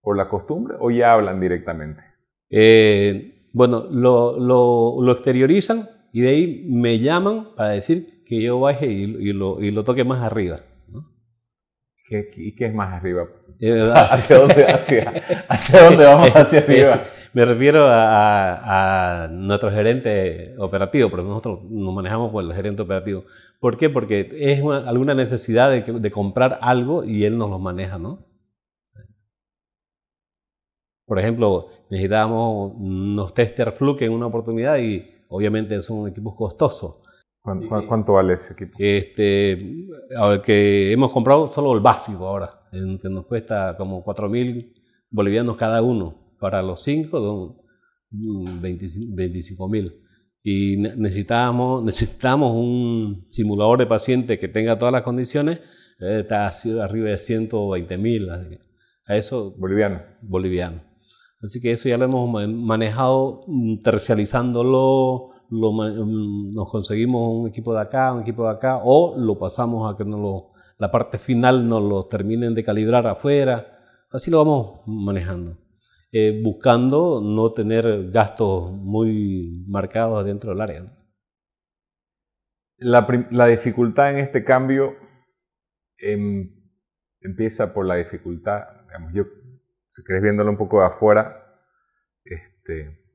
[0.00, 2.02] por la costumbre o ya hablan directamente?
[2.50, 8.60] Eh, bueno, lo, lo, lo exteriorizan y de ahí me llaman para decir que yo
[8.60, 10.60] baje y, y, lo, y lo toque más arriba.
[12.08, 13.26] ¿Qué, ¿Y qué es más arriba?
[13.94, 17.06] ¿Hacia dónde, hacia, ¿Hacia dónde vamos hacia arriba?
[17.32, 23.24] Me refiero a, a, nuestro gerente operativo, porque nosotros nos manejamos por el gerente operativo.
[23.60, 23.90] ¿Por qué?
[23.90, 28.26] Porque es una, alguna necesidad de, de, comprar algo y él nos lo maneja, ¿no?
[31.06, 37.02] Por ejemplo, necesitábamos unos tester Fluke en una oportunidad y obviamente son equipos costosos.
[37.40, 38.76] ¿Cuánto, ¿Cuánto, vale ese equipo?
[38.76, 44.28] Este, a ver, que hemos comprado solo el básico ahora, que nos cuesta como 4
[44.28, 44.74] mil
[45.10, 46.34] bolivianos cada uno.
[46.40, 47.56] Para los 5,
[48.10, 50.05] 25 mil.
[50.48, 55.58] Y necesitábamos, necesitamos un simulador de paciente que tenga todas las condiciones,
[55.98, 56.48] eh, está
[56.84, 58.30] arriba de 120 mil.
[58.30, 59.56] A eso.
[59.58, 60.02] Boliviano.
[60.22, 60.82] Boliviano.
[61.42, 67.80] Así que eso ya lo hemos manejado mm, tercializándolo lo, nos conseguimos un equipo de
[67.80, 71.66] acá, un equipo de acá, o lo pasamos a que nos lo, la parte final
[71.66, 73.80] nos lo terminen de calibrar afuera.
[74.12, 75.56] Así lo vamos manejando.
[76.12, 80.96] Eh, buscando no tener gastos muy marcados dentro del área.
[82.78, 84.94] La, la, dificultad en este cambio
[85.98, 86.48] eh,
[87.20, 89.24] empieza por la dificultad, digamos, yo,
[89.90, 91.46] si querés viéndolo un poco de afuera,
[92.24, 93.06] este,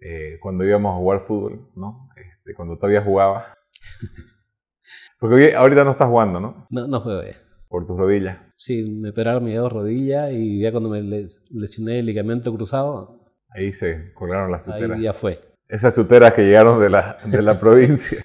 [0.00, 2.08] eh, cuando íbamos a jugar fútbol, ¿no?
[2.16, 3.56] Este, cuando todavía jugaba.
[5.18, 6.66] Porque ahorita no estás jugando, ¿no?
[6.70, 7.36] No, no juego ya.
[7.72, 8.38] ¿Por tus rodillas?
[8.54, 13.32] Sí, me operaron mis dos rodillas y ya cuando me lesioné el ligamento cruzado...
[13.48, 14.98] Ahí se colgaron las chuteras.
[14.98, 15.40] Ahí ya fue.
[15.68, 18.22] Esas chuteras que llegaron de la, de la provincia.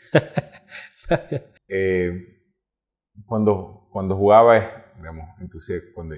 [1.69, 2.43] eh,
[3.25, 4.65] cuando, cuando jugabas,
[4.97, 6.15] digamos, inclusive cuando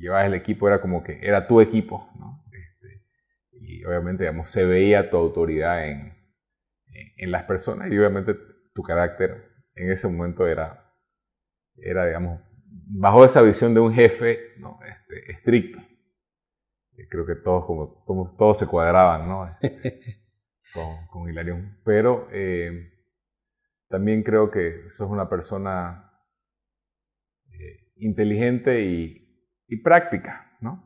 [0.00, 2.42] llevabas el equipo era como que era tu equipo, ¿no?
[3.52, 6.12] y obviamente, digamos, se veía tu autoridad en,
[7.18, 8.34] en las personas y obviamente
[8.74, 9.44] tu carácter
[9.76, 10.92] en ese momento era,
[11.76, 14.78] era digamos, bajo esa visión de un jefe ¿no?
[14.82, 15.78] este, estricto.
[17.10, 19.48] Creo que todos, como, como, todos se cuadraban ¿no?
[19.60, 20.22] Este,
[20.74, 21.78] con, con Hilarión.
[21.84, 22.92] Pero eh,
[23.88, 26.12] también creo que sos una persona
[27.52, 30.84] eh, inteligente y, y práctica, ¿no?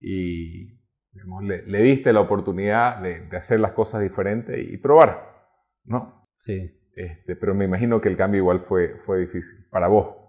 [0.00, 0.80] Y
[1.12, 5.48] Digamos, le, le, diste la oportunidad de, de, hacer las cosas diferentes y probar,
[5.84, 6.28] ¿no?
[6.38, 6.70] Sí.
[6.94, 10.19] Este, pero me imagino que el cambio igual fue, fue difícil para vos.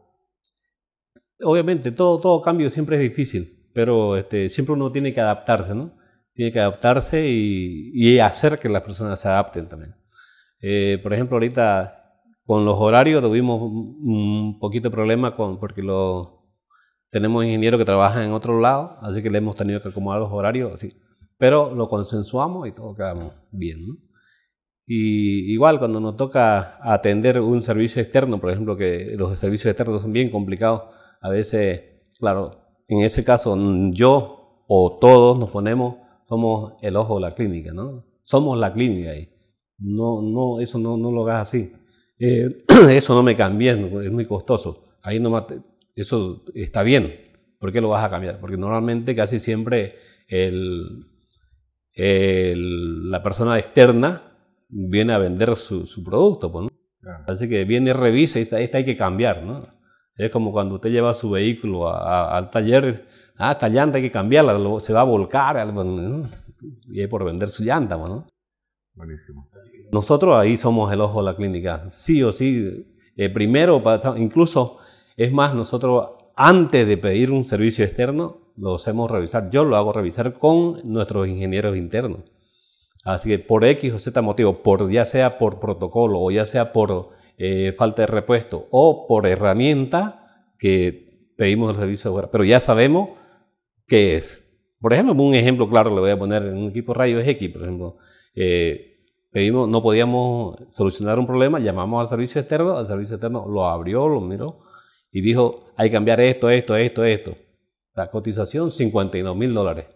[1.44, 5.94] Obviamente, todo, todo cambio siempre es difícil, pero este, siempre uno tiene que adaptarse, ¿no?
[6.34, 9.96] Tiene que adaptarse y, y hacer que las personas se adapten también.
[10.62, 11.98] Eh, por ejemplo, ahorita
[12.46, 16.42] con los horarios tuvimos un poquito de problema con, porque lo,
[17.12, 20.32] tenemos ingenieros que trabajan en otro lado, así que le hemos tenido que acomodar los
[20.32, 20.94] horarios, así.
[21.38, 23.80] pero lo consensuamos y todo quedamos bien.
[24.86, 30.02] Y igual cuando nos toca atender un servicio externo, por ejemplo, que los servicios externos
[30.02, 30.84] son bien complicados,
[31.22, 31.82] a veces,
[32.20, 33.58] claro, en ese caso
[33.92, 35.96] yo o todos nos ponemos,
[36.28, 38.04] somos el ojo de la clínica, ¿no?
[38.24, 39.30] Somos la clínica ahí.
[39.78, 41.74] No, no, eso no, no lo hagas así.
[42.20, 44.98] Eh, eso no me cambia, es muy costoso.
[45.02, 45.46] Ahí no
[45.96, 47.32] eso está bien.
[47.60, 48.40] ¿Por qué lo vas a cambiar?
[48.40, 49.96] Porque normalmente casi siempre
[50.28, 51.06] el,
[51.96, 54.38] la persona externa
[54.70, 56.52] viene a vender su, producto.
[56.52, 56.70] Pues,
[57.28, 59.44] Así que viene, revisa y esta, hay que cambiar.
[59.44, 59.68] ¿no?
[60.16, 64.58] Es como cuando usted lleva su vehículo al taller, ah, esta llanta hay que cambiarla,
[64.80, 65.58] se va a volcar,
[66.90, 67.98] y hay por vender su llanta.
[67.98, 68.28] Pues, ¿no?
[68.94, 69.50] Buenísimo.
[69.92, 72.88] Nosotros ahí somos el ojo de la clínica, sí o sí.
[73.16, 73.82] Eh, primero,
[74.18, 74.78] incluso,
[75.18, 79.50] es más, nosotros antes de pedir un servicio externo, lo hacemos revisar.
[79.50, 82.24] Yo lo hago revisar con nuestros ingenieros internos.
[83.04, 86.72] Así que por X o Z motivo, por, ya sea por protocolo o ya sea
[86.72, 92.60] por eh, falta de repuesto o por herramienta que pedimos el servicio de pero ya
[92.60, 93.10] sabemos
[93.88, 94.44] qué es.
[94.80, 97.64] Por ejemplo, un ejemplo claro le voy a poner en un equipo rayos X, por
[97.64, 97.98] ejemplo.
[98.36, 99.00] Eh,
[99.32, 104.08] pedimos, no podíamos solucionar un problema, llamamos al servicio externo, el servicio externo lo abrió,
[104.08, 104.60] lo miró
[105.12, 107.36] y dijo, hay que cambiar esto, esto, esto, esto.
[107.94, 109.88] La cotización, 52 mil dólares.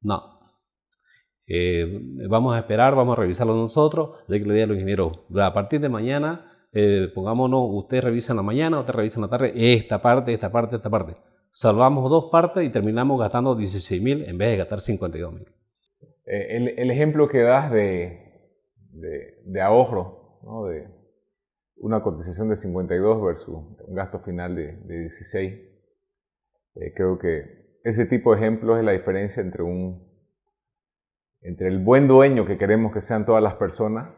[0.00, 0.31] No.
[1.54, 4.24] Eh, vamos a esperar, vamos a revisarlo nosotros.
[4.26, 8.32] Hay que le diga a los ingenieros, a partir de mañana, eh, pongámonos, usted revisa
[8.32, 11.14] en la mañana, usted revisa en la tarde, esta parte, esta parte, esta parte.
[11.50, 15.46] Salvamos dos partes y terminamos gastando 16 mil en vez de gastar 52 mil.
[16.24, 18.48] Eh, el, ejemplo que das de,
[19.44, 20.88] de, ahorro, de
[21.76, 25.52] una cotización de 52 versus un gasto final de, 16,
[26.76, 30.11] eh, creo que ese tipo de ejemplos es la diferencia entre, un,
[31.42, 34.14] entre el buen dueño que queremos que sean todas las personas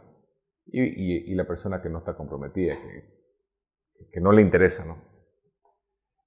[0.67, 4.85] y, la persona que no está comprometida, que, que no le interesa.
[4.85, 4.97] ¿no?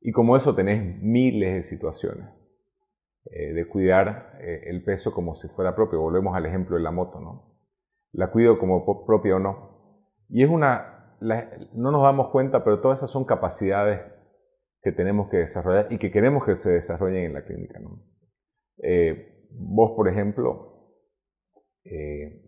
[0.01, 2.27] Y como eso tenés miles de situaciones.
[3.31, 5.99] Eh, de cuidar eh, el peso como si fuera propio.
[5.99, 7.57] Volvemos al ejemplo de la moto, ¿no?
[8.13, 10.05] La cuido como propia o no.
[10.29, 14.01] Y es una, no nos damos cuenta, pero todas esas son capacidades
[14.81, 18.01] que tenemos que desarrollar y que queremos que se desarrollen en la clínica, ¿no?
[18.81, 20.76] Eh, vos, por ejemplo,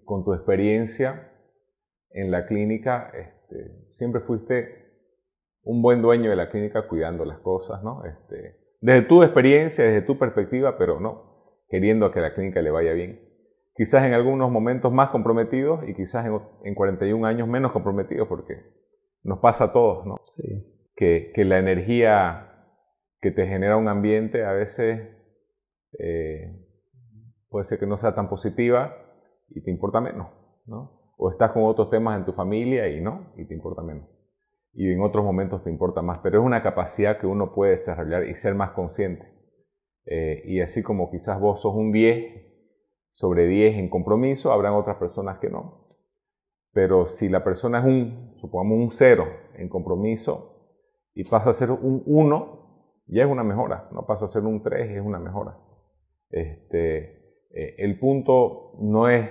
[0.06, 1.32] con tu experiencia
[2.12, 4.80] en la clínica, este, siempre fuiste
[5.64, 8.04] un buen dueño de la clínica cuidando las cosas, ¿no?
[8.06, 12.94] Este, desde tu experiencia, desde tu perspectiva, pero no, queriendo que la clínica le vaya
[12.94, 13.20] bien.
[13.76, 16.26] Quizás en algunos momentos más comprometidos y quizás
[16.64, 18.56] en, 41 años menos comprometidos, porque
[19.24, 20.18] nos pasa a todos, ¿no?
[20.24, 20.66] Sí.
[20.96, 22.46] Que, la energía
[23.22, 25.16] que te genera un ambiente a veces
[25.98, 26.66] eh,
[27.50, 29.09] puede ser que no sea tan positiva
[29.52, 30.28] y te importa menos,
[30.66, 31.14] ¿no?
[31.18, 34.08] O estás con otros temas en tu familia y no, y te importa menos
[34.74, 38.28] y en otros momentos te importa más, pero es una capacidad que uno puede desarrollar
[38.28, 39.34] y ser más consciente.
[40.06, 42.48] Eh, y así como quizás vos sos un 10
[43.12, 45.88] sobre 10 en compromiso, habrán otras personas que no.
[46.72, 50.78] Pero si la persona es un, supongamos un 0 en compromiso
[51.14, 54.62] y pasa a ser un 1, ya es una mejora, no pasa a ser un
[54.62, 55.58] 3, es una mejora.
[56.30, 57.19] Este,
[57.52, 59.30] eh, el punto no es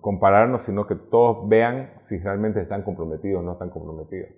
[0.00, 4.30] compararnos, sino que todos vean si realmente están comprometidos o no están comprometidos.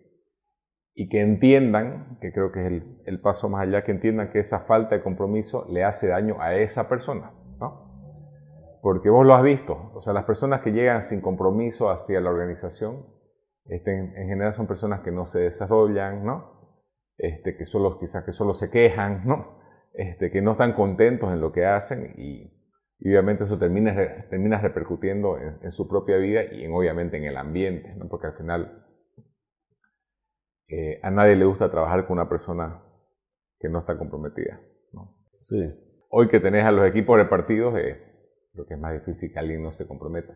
[0.95, 4.61] Y que entiendan, que creo que es el, paso más allá, que entiendan que esa
[4.61, 7.33] falta de compromiso le hace daño a esa persona.
[7.59, 8.79] ¿no?
[8.83, 12.31] Porque vos lo has visto, o sea, las personas que llegan sin compromiso hacia la
[12.31, 13.07] organización,
[13.65, 16.53] este, en, general son personas que no se desarrollan, ¿no?
[17.17, 19.62] Este, que solo, quizás que solo se quejan, ¿no?
[19.95, 22.51] Este, que no están contentos en lo que hacen y,
[22.99, 23.95] y obviamente eso termina,
[24.31, 28.09] termina repercutiendo en, su propia vida y en, obviamente en el ambiente, ¿no?
[28.09, 28.87] porque al final
[30.69, 32.83] eh, a nadie le gusta trabajar con una persona
[33.59, 34.61] que no está comprometida.
[34.93, 35.15] ¿no?
[35.41, 35.75] Sí.
[36.09, 38.01] Hoy que tenés a los equipos repartidos, eh,
[38.53, 40.35] creo que es más difícil que alguien no se comprometa.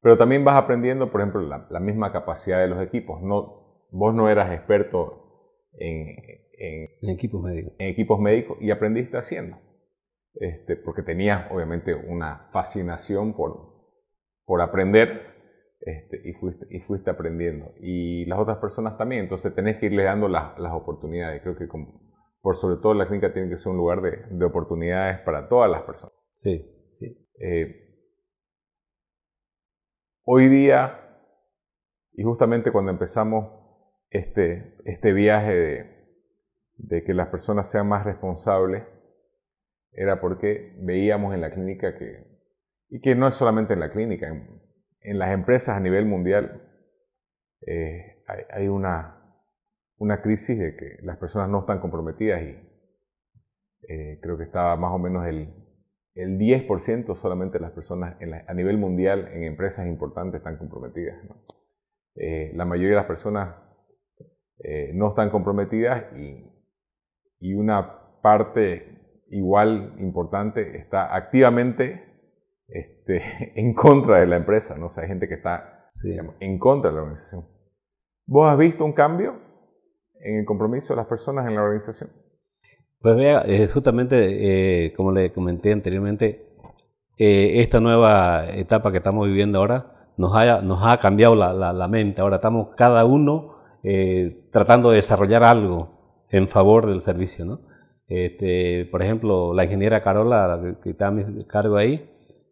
[0.00, 3.20] Pero también vas aprendiendo, por ejemplo, la, misma capacidad de los equipos.
[3.22, 6.14] No, vos no eras experto en,
[6.58, 7.74] en equipos médicos.
[7.78, 9.58] En equipos médicos y aprendiste haciendo.
[10.38, 13.74] Este, porque tenía obviamente una fascinación por,
[14.44, 15.34] por aprender
[15.80, 17.72] este, y, fuiste, y fuiste aprendiendo.
[17.80, 21.42] Y las otras personas también, entonces tenés que irle dando las, las oportunidades.
[21.42, 21.66] Creo que
[22.42, 25.70] por sobre todo la clínica tiene que ser un lugar de, de oportunidades para todas
[25.70, 26.14] las personas.
[26.30, 27.26] Sí, sí.
[27.40, 27.74] Eh,
[30.24, 31.02] hoy día,
[32.12, 33.52] Y justamente cuando empezamos
[34.10, 35.95] este, este viaje de,
[36.76, 38.84] de que las personas sean más responsables,
[39.92, 42.26] era porque veíamos en la clínica que,
[42.88, 46.62] y que no es solamente en la clínica, en, las empresas a nivel mundial
[47.66, 49.40] eh, hay, una,
[49.98, 52.56] una, crisis de que las personas no están comprometidas y
[53.88, 55.54] eh, creo que estaba más o menos el,
[56.14, 58.16] el 10% solamente de las personas
[58.48, 61.16] a nivel mundial en empresas importantes están comprometidas.
[62.16, 63.56] Eh, la mayoría de las personas
[64.94, 66.55] no están comprometidas y,
[67.38, 68.96] y una parte
[69.28, 72.02] igual importante, está activamente
[72.68, 73.22] este,
[73.60, 74.86] en contra de la empresa, ¿no?
[74.86, 75.86] O sea, hay gente que está
[76.40, 77.46] en contra de la organización.
[78.26, 79.40] ¿Vos has visto un cambio
[80.20, 82.10] en el compromiso de las personas en la organización?
[83.00, 86.44] Pues vea, eh, justamente, eh, como le comenté anteriormente,
[87.18, 91.88] eh, esta nueva etapa que estamos viviendo ahora nos ha, nos ha cambiado la, la
[91.88, 92.20] mente.
[92.20, 93.54] Ahora estamos cada uno
[94.50, 95.95] tratando de desarrollar algo
[96.30, 97.60] en favor del servicio, ¿no?
[98.08, 102.08] Este, por ejemplo, la ingeniera Carola, que está a mi cargo ahí,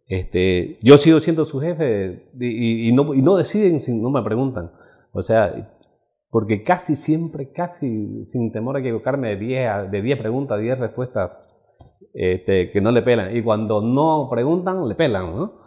[0.06, 4.72] este, yo sigo siendo su jefe y, no, y no deciden si no me preguntan.
[5.12, 5.70] O sea,
[6.30, 11.30] porque casi siempre, casi sin temor a equivocarme, de 10 de 10 preguntas, 10 respuestas
[12.12, 13.36] este, que no le pelan.
[13.36, 15.60] Y cuando no preguntan, le pelan, ¿no?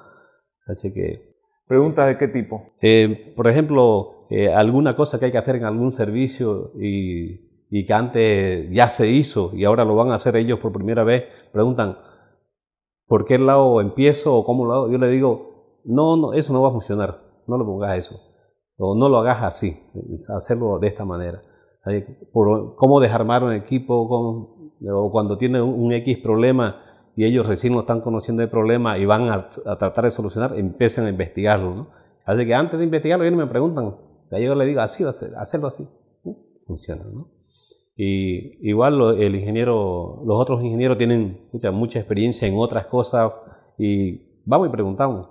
[0.67, 1.35] Así que...
[1.67, 2.73] ¿Preguntas de qué tipo?
[2.81, 7.85] Eh, por ejemplo, eh, alguna cosa que hay que hacer en algún servicio y y
[7.85, 11.25] que antes ya se hizo y ahora lo van a hacer ellos por primera vez,
[11.51, 11.97] preguntan,
[13.07, 14.91] ¿por qué lado empiezo o cómo lo hago?
[14.91, 18.21] Yo le digo, no, no, eso no va a funcionar, no lo pongas eso,
[18.77, 19.77] o no lo hagas así,
[20.35, 21.41] hacerlo de esta manera.
[22.33, 26.83] Por, ¿Cómo desarmar un equipo con, o cuando tiene un X problema
[27.15, 31.05] y ellos recién lo están conociendo el problema y van a, tratar de solucionar, empiecen
[31.05, 31.73] a investigarlo.
[31.73, 31.87] ¿no?
[32.25, 33.95] Así que antes de investigarlo, ellos me preguntan,
[34.31, 35.87] yo le digo, así, hacerlo así.
[36.67, 37.36] Funciona, ¿no?
[37.99, 43.33] Y igual el ingeniero, los otros ingenieros tienen mucha, mucha experiencia en otras cosas
[43.77, 45.29] y vamos y preguntamos.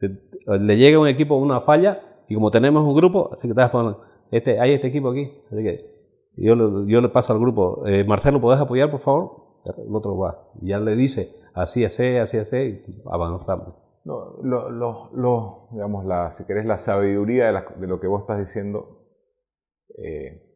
[0.00, 3.54] Le llega un equipo una falla y como tenemos un grupo, así que
[4.32, 5.92] este, hay este equipo aquí, así que
[6.36, 9.60] yo, yo le paso al grupo, eh, Marcelo, ¿puedes apoyar por favor?
[9.64, 13.74] El otro va, y ya le dice, así así, así así, y avanzamos.
[14.04, 18.22] No, lo, lo, lo, digamos, la, si querés, la sabiduría de, de, lo que vos
[18.22, 19.06] estás diciendo,
[20.02, 20.51] eh,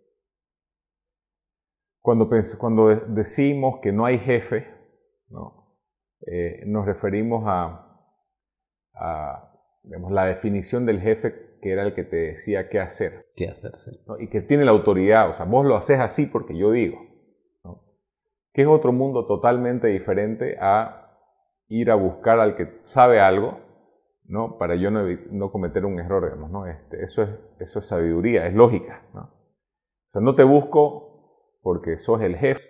[2.07, 2.31] cuando,
[2.61, 4.65] cuando decimos que no hay jefe,
[6.25, 7.83] eh, nos referimos a,
[10.09, 13.27] la definición del jefe que era el que te decía qué hacer.
[13.37, 14.05] Qué hacerse.
[14.21, 15.31] Y que tiene la autoridad.
[15.31, 16.97] O sea, vos lo haces así porque yo digo.
[18.53, 21.11] Que es otro mundo totalmente diferente a
[21.67, 23.59] ir a buscar al que sabe algo,
[24.27, 24.59] ¿no?
[24.59, 26.67] Para yo no, cometer un error, digamos, ¿no?
[26.67, 29.23] Este, eso, es, eso es sabiduría, es lógica, ¿no?
[29.23, 31.06] O sea, no te busco
[31.67, 32.63] porque sos el jefe.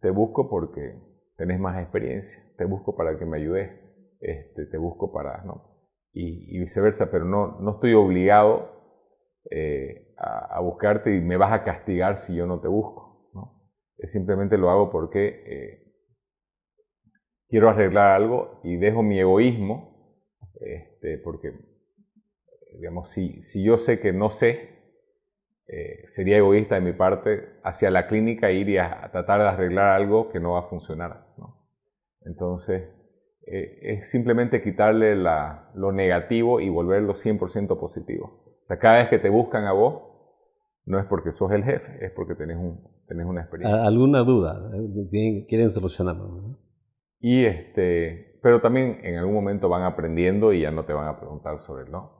[0.00, 0.98] Te busco porque
[1.36, 2.42] tenés más experiencia.
[2.56, 3.78] Te busco para que me ayudes.
[4.20, 5.84] Este, te busco para, ¿no?
[6.10, 8.70] Y, viceversa, pero no, no estoy obligado
[9.50, 13.30] eh, a, buscarte y me vas a castigar si yo no te busco.
[13.34, 13.68] ¿no?
[14.04, 15.92] simplemente lo hago porque eh,
[17.48, 20.24] quiero arreglar algo y dejo mi egoísmo,
[20.58, 21.52] este, porque,
[22.72, 24.79] digamos, si, si yo sé que no sé,
[25.72, 29.92] eh, sería egoísta de mi parte hacia la clínica ir y a, tratar de arreglar
[29.92, 31.28] algo que no va a funcionar.
[32.22, 32.88] Entonces,
[33.46, 38.42] eh, es simplemente quitarle lo negativo y volverlo 100% positivo.
[38.64, 40.02] O sea, cada vez que te buscan a vos,
[40.86, 43.86] no es porque sos el jefe, es porque tenés, un, tenés una experiencia.
[43.86, 44.72] ¿Alguna duda?
[44.74, 46.58] Eh, quieren solucionarlo.
[47.20, 51.20] Y este, pero también en algún momento van aprendiendo y ya no te van a
[51.20, 52.19] preguntar sobre el no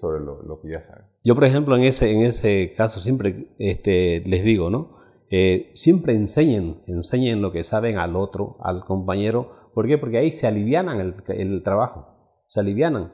[0.00, 1.04] sobre lo, que ya saben.
[1.24, 4.98] Yo, por ejemplo, en ese, en ese caso siempre este, les digo, ¿no?
[5.30, 9.70] Eh, siempre enseñen, enseñen lo que saben al otro, al compañero.
[9.74, 9.98] ¿Por qué?
[9.98, 12.06] Porque ahí se alivianan el, trabajo,
[12.46, 13.12] se alivianan.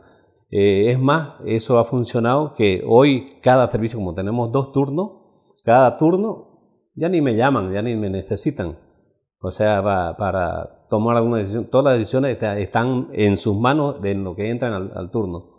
[0.51, 5.13] Eh, es más, eso ha funcionado que hoy cada servicio, como tenemos dos turnos,
[5.65, 8.77] cada turno ya ni me llaman, ya ni me necesitan.
[9.41, 14.37] O sea, para, tomar alguna decisión, todas las decisiones están en sus manos de lo
[14.37, 15.50] que entran al turno.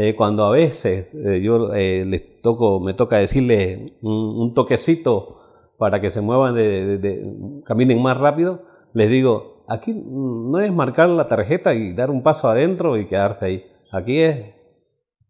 [0.00, 5.40] Eh, cuando a veces eh, yo eh, les toco, me toca decirles un, toquecito
[5.76, 11.26] para que se muevan, de, caminen más rápido, les digo, aquí no es marcar la
[11.26, 13.64] tarjeta y dar un paso adentro y quedarte ahí.
[13.90, 14.54] Aquí es,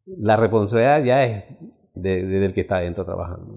[0.04, 1.44] la responsabilidad ya es
[1.94, 3.56] del que está adentro trabajando.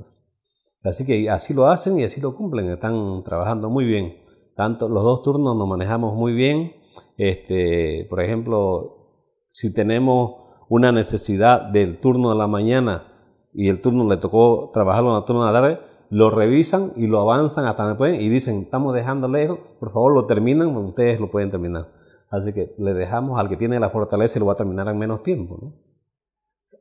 [0.82, 4.16] Así que así lo hacen y así lo cumplen, están trabajando muy bien.
[4.56, 6.72] Tanto los dos turnos nos manejamos muy bien.
[7.18, 9.18] Este, por ejemplo,
[9.50, 10.41] si tenemos
[10.72, 13.04] una necesidad del turno de la mañana
[13.52, 17.08] y el turno le tocó trabajarlo en el turno de la tarde, lo revisan y
[17.08, 21.30] lo avanzan hasta después y dicen, estamos dejando lejos, por favor lo terminan, ustedes lo
[21.30, 21.90] pueden terminar.
[22.30, 24.98] Así que le dejamos al que tiene la fortaleza y lo va a terminar en
[24.98, 25.60] menos tiempo.
[25.62, 25.74] ¿no?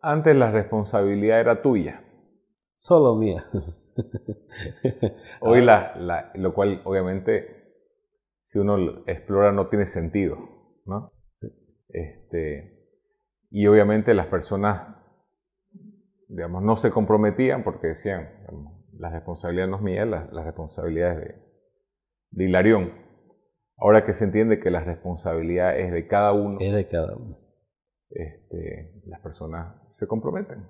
[0.03, 2.05] Antes la responsabilidad era tuya.
[2.77, 3.45] Solo mía.
[5.41, 7.75] Hoy la, la, lo cual obviamente
[8.45, 10.37] si uno explora no tiene sentido,
[10.87, 11.11] ¿no?
[11.89, 12.80] Este,
[13.51, 14.97] y obviamente las personas,
[16.29, 18.31] digamos, no se comprometían porque decían,
[18.93, 21.35] la responsabilidad no es mía, la, la responsabilidad es de,
[22.31, 22.93] de Hilarión.
[23.77, 26.59] Ahora que se entiende que la responsabilidad es de cada uno.
[26.61, 27.39] Es de cada uno.
[28.11, 30.67] Este, las personas se comprometen.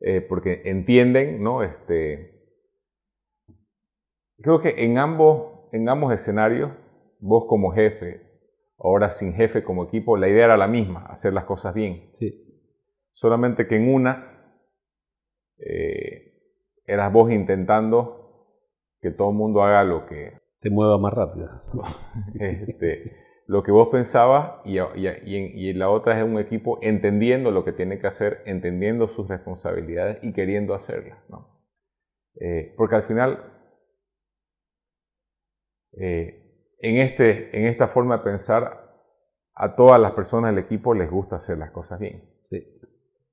[0.00, 1.62] Eh, porque entienden, ¿no?
[1.62, 2.42] Este,
[4.38, 6.72] creo que en ambos, en ambos escenarios,
[7.20, 8.31] vos como jefe,
[8.82, 12.06] ahora sin jefe como equipo, la idea era la misma, hacer las cosas bien.
[12.10, 12.32] Sí.
[13.12, 14.56] Solamente que en una
[15.58, 16.32] eh,
[16.86, 18.48] eras vos intentando
[19.00, 20.38] que todo el mundo haga lo que...
[20.60, 21.48] Te mueva más rápido.
[22.40, 23.16] este,
[23.46, 27.64] lo que vos pensabas y, y, y, y, la otra es un equipo entendiendo lo
[27.64, 31.18] que tiene que hacer, entendiendo sus responsabilidades y queriendo hacerlas.
[31.28, 31.52] ¿no?
[32.40, 33.44] Eh, porque al final,
[35.98, 36.41] eh,
[36.82, 38.82] en, este, en esta forma de pensar,
[39.54, 42.22] a todas las personas del equipo les gusta hacer las cosas bien.
[42.42, 42.78] Sí.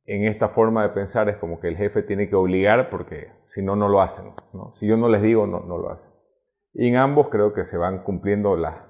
[0.05, 3.61] En esta forma de pensar es como que el jefe tiene que obligar porque si
[3.61, 4.33] no, no lo hacen.
[4.53, 4.71] ¿no?
[4.71, 6.11] Si yo no les digo, no, no lo hacen.
[6.73, 8.89] Y en ambos creo que se van cumpliendo las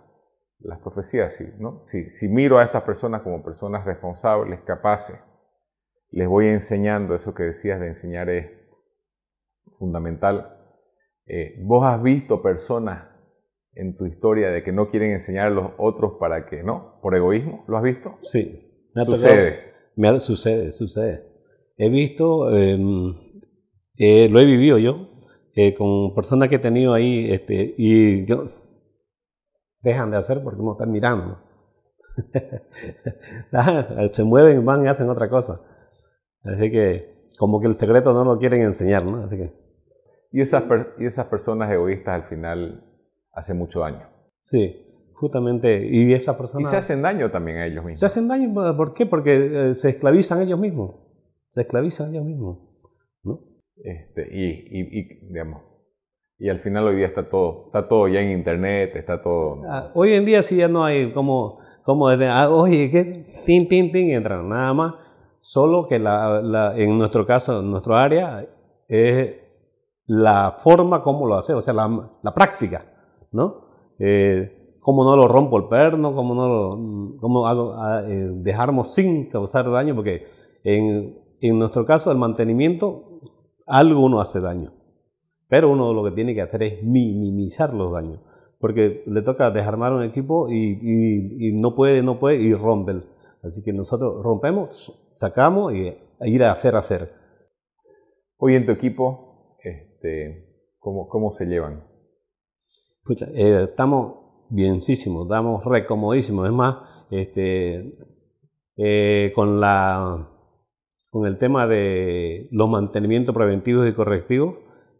[0.59, 1.39] las profecías.
[1.57, 1.83] ¿no?
[1.83, 5.19] Si, si, miro a estas personas como personas responsables, capaces,
[6.11, 8.51] les voy enseñando, eso que decías de enseñar es
[9.77, 10.57] fundamental.
[11.25, 13.07] Eh, ¿Vos has visto personas
[13.73, 16.99] en tu historia de que no quieren enseñar a los otros para que no?
[17.01, 17.65] ¿Por egoísmo?
[17.67, 18.17] ¿Lo has visto?
[18.21, 18.89] Sí.
[18.93, 19.59] Me ha sucede.
[19.95, 21.25] me ha, sucede, sucede.
[21.77, 22.77] He visto, eh,
[23.97, 25.07] eh, lo he vivido yo,
[25.77, 28.49] con personas que he tenido ahí, este, y yo,
[29.81, 31.39] dejan de hacer porque uno está mirando.
[34.11, 35.61] Se mueven, van y hacen otra cosa.
[36.43, 39.23] Así que, como que el secreto no lo quieren enseñar, ¿no?
[39.23, 39.53] Así que.
[40.31, 40.63] Y esas,
[40.99, 42.88] y esas personas egoístas al final
[43.33, 44.07] hacen mucho daño.
[44.41, 45.87] Sí, justamente.
[45.89, 46.67] Y esas personas.
[46.67, 47.99] Y se hacen daño también a ellos mismos.
[47.99, 49.05] Se hacen daño, ¿por qué?
[49.05, 50.95] Porque eh, se esclavizan ellos mismos.
[51.47, 52.59] Se esclavizan ellos mismos.
[53.23, 53.39] ¿no?
[53.77, 55.63] Este, y, y, y, digamos,
[56.39, 59.57] y al final hoy día está todo, está todo ya en internet, está todo.
[59.67, 63.25] Ah, hoy en día sí ya no hay como, como ah, oye, ¿qué?
[63.45, 64.95] Tin, tin, tin, entran, nada más.
[65.41, 68.47] Solo que la, la, en nuestro caso, en nuestro área,
[68.87, 69.35] es
[70.05, 72.85] la forma como lo hace, o sea, la, la práctica,
[73.31, 73.69] ¿no?
[73.99, 79.29] Eh, cómo no lo rompo el perno, cómo no lo, cómo hago, ah, eh, sin
[79.29, 80.25] causar daño, porque
[80.63, 83.21] en, nuestro caso el mantenimiento,
[83.67, 84.71] algo uno hace daño.
[85.47, 88.19] Pero uno lo que tiene que hacer es minimizar los daños,
[88.59, 93.03] porque le toca desarmar un equipo y, no puede, no puede y rompe.
[93.43, 97.13] Así que nosotros rompemos, sacamos y ir a hacer, hacer.
[98.37, 101.88] Hoy en tu equipo, este, ¿cómo, ¿cómo se llevan?
[103.07, 104.15] Eh, estamos
[104.49, 106.47] bienísimos, estamos recomodísimos.
[106.47, 106.77] Es más,
[107.09, 107.97] este,
[108.77, 110.29] eh, con, la,
[111.09, 114.55] con el tema de los mantenimientos preventivos y correctivos,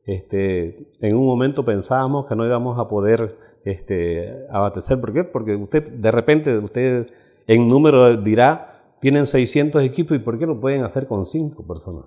[0.06, 5.00] este, en un momento pensábamos que no íbamos a poder este, abastecer.
[5.00, 5.24] ¿Por qué?
[5.24, 7.08] Porque usted, de repente, usted
[7.45, 12.06] en número dirá, tienen 600 equipos y ¿por qué lo pueden hacer con 5 personas?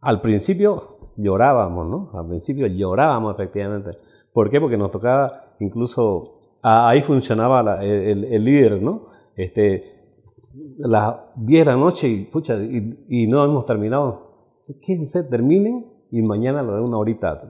[0.00, 2.10] Al principio llorábamos, ¿no?
[2.18, 3.98] Al principio llorábamos efectivamente.
[4.32, 4.60] ¿Por qué?
[4.60, 9.08] Porque nos tocaba incluso, ahí funcionaba el, líder, ¿no?
[9.36, 10.00] Este,
[10.78, 14.64] las 10 de la noche y, pucha, y, no hemos terminado.
[15.04, 17.42] se terminen y mañana lo de una horita.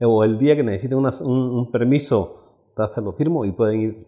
[0.00, 4.06] O el día que necesiten un, permiso, se lo firmo y pueden ir.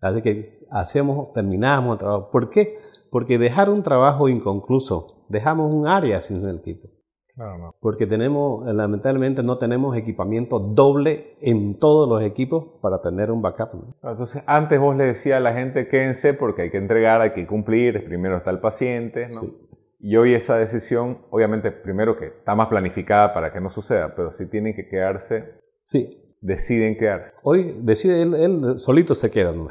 [0.00, 2.30] Así que hacemos, terminamos el trabajo.
[2.30, 2.78] ¿Por qué?
[3.10, 6.88] Porque dejar un trabajo inconcluso, dejamos un área sin el equipo.
[7.36, 7.74] Claro, no.
[7.80, 13.74] Porque tenemos, lamentablemente, no tenemos equipamiento doble en todos los equipos para tener un backup.
[14.02, 17.46] Entonces, antes vos le decías a la gente, quédense porque hay que entregar, hay que
[17.46, 19.34] cumplir, primero está el paciente, ¿no?
[19.34, 19.66] Sí.
[19.98, 24.32] Y hoy esa decisión, obviamente, primero que está más planificada para que no suceda, pero
[24.32, 26.22] si tienen que quedarse, sí.
[26.40, 27.36] deciden quedarse.
[27.44, 29.68] Hoy decide él, él solito se queda, ¿no?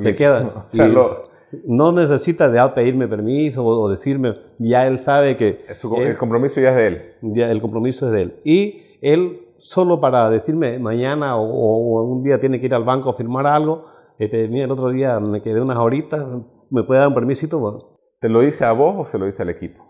[0.00, 0.64] Se queda.
[0.66, 1.29] O sea, lo,
[1.66, 5.64] no necesita de pedirme permiso o, decirme, ya él sabe que...
[5.74, 7.02] Su, él, el compromiso ya es de él.
[7.34, 8.40] Ya el compromiso es de él.
[8.44, 13.10] Y él solo para decirme mañana o, o un día tiene que ir al banco
[13.10, 13.84] a firmar algo,
[14.20, 16.22] este, mira, el otro día me quedé unas horitas,
[16.68, 17.98] ¿me puede dar un permisito?
[18.20, 19.82] ¿Te lo dice a vos o se lo dice al equipo?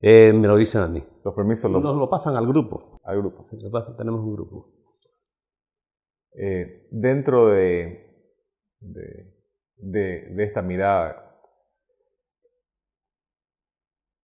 [0.00, 1.02] Eh, me lo dicen a mí.
[1.22, 1.82] Los permisos los...
[1.82, 2.98] Nos lo pasan al grupo.
[3.04, 3.46] Al grupo.
[3.98, 4.72] Tenemos un grupo.
[6.32, 8.32] Eh, dentro de,
[8.80, 9.33] de,
[9.90, 11.40] de, de esta mirada,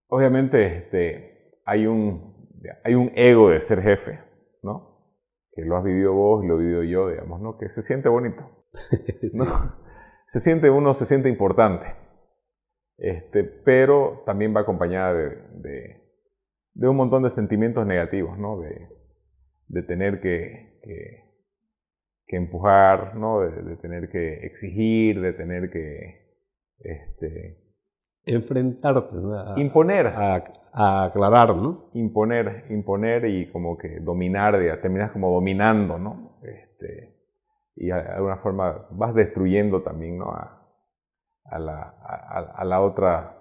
[0.09, 2.49] obviamente este, hay, un,
[2.85, 4.21] hay un ego de ser jefe,
[4.63, 5.15] ¿no?
[5.53, 7.59] Que lo has vivido vos y lo he vivido yo, digamos, ¿no?
[7.59, 8.43] Que se siente bonito.
[9.35, 9.47] ¿no?
[10.27, 11.87] Se siente uno, se siente importante.
[12.97, 16.03] Este, pero también va acompañada de, de,
[16.75, 18.61] de un montón de sentimientos negativos, ¿no?
[18.61, 18.89] De,
[19.69, 21.20] de tener que, que,
[22.31, 23.41] que empujar, ¿no?
[23.41, 26.37] De, de, tener que exigir, de tener que
[26.79, 27.59] este,
[28.25, 29.35] enfrentarte, ¿no?
[29.35, 31.91] a, imponer, a, a, aclarar, ¿no?
[31.95, 36.39] Imponer, imponer y como que dominar, ya terminas como dominando, ¿no?
[36.45, 37.17] Este,
[37.75, 40.31] y de alguna forma vas destruyendo también, ¿no?
[40.31, 40.57] A,
[41.47, 43.39] a la, a, a, la otra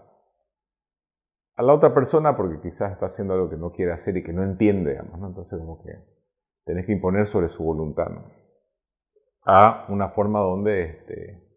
[1.57, 4.33] a la otra persona porque quizás está haciendo algo que no quiere hacer y que
[4.33, 5.27] no entiende, digamos, ¿no?
[5.27, 5.91] Entonces como que
[6.65, 8.38] tenés que imponer sobre su voluntad, ¿no?
[9.45, 11.49] A una forma donde este,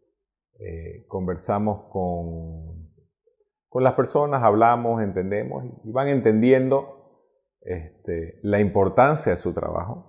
[0.60, 2.90] eh, conversamos con,
[3.68, 7.02] con las personas, hablamos, entendemos y van entendiendo
[7.62, 10.08] este, la importancia de su trabajo.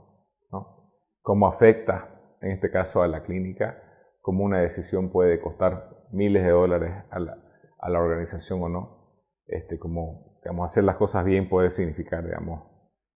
[1.21, 3.81] Cómo afecta, en este caso, a la clínica,
[4.19, 9.15] cómo una decisión puede costar miles de dólares a la, organización o no.
[9.45, 12.63] Este, digamos, hacer las cosas bien puede significar digamos,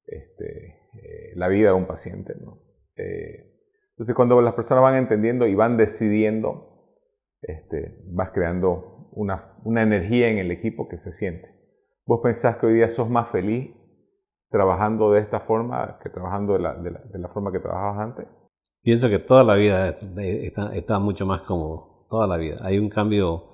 [0.05, 2.33] este, eh, la vida de un paciente.
[2.39, 2.61] ¿no?
[2.95, 3.56] Eh,
[3.97, 6.93] entonces, cuando las personas van entendiendo y van decidiendo,
[7.41, 11.49] este, vas creando una, energía en el equipo que se siente.
[12.05, 13.75] ¿Vos pensás que hoy día sos más feliz
[14.51, 18.27] trabajando de esta forma que trabajando de la, forma que trabajabas antes?
[18.83, 19.97] Pienso que toda la vida
[20.73, 22.59] está, mucho más cómodo toda la vida.
[22.61, 23.45] Hay un cambio.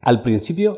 [0.00, 0.76] Al principio,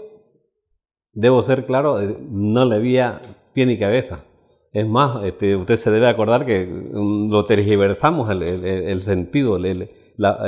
[1.13, 1.99] debo ser claro,
[2.29, 3.23] no le había
[3.55, 4.27] pie ni cabeza.
[4.73, 10.39] Es más, este, usted se debe acordar que lo tergiversamos el, sentido, la,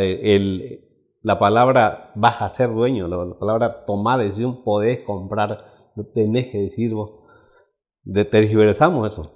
[1.23, 5.65] la, palabra vas a ser dueño, la, palabra tomar decisión, podés comprar,
[6.15, 7.25] tenés que decir vos.
[8.03, 9.35] De, tergiversamos eso.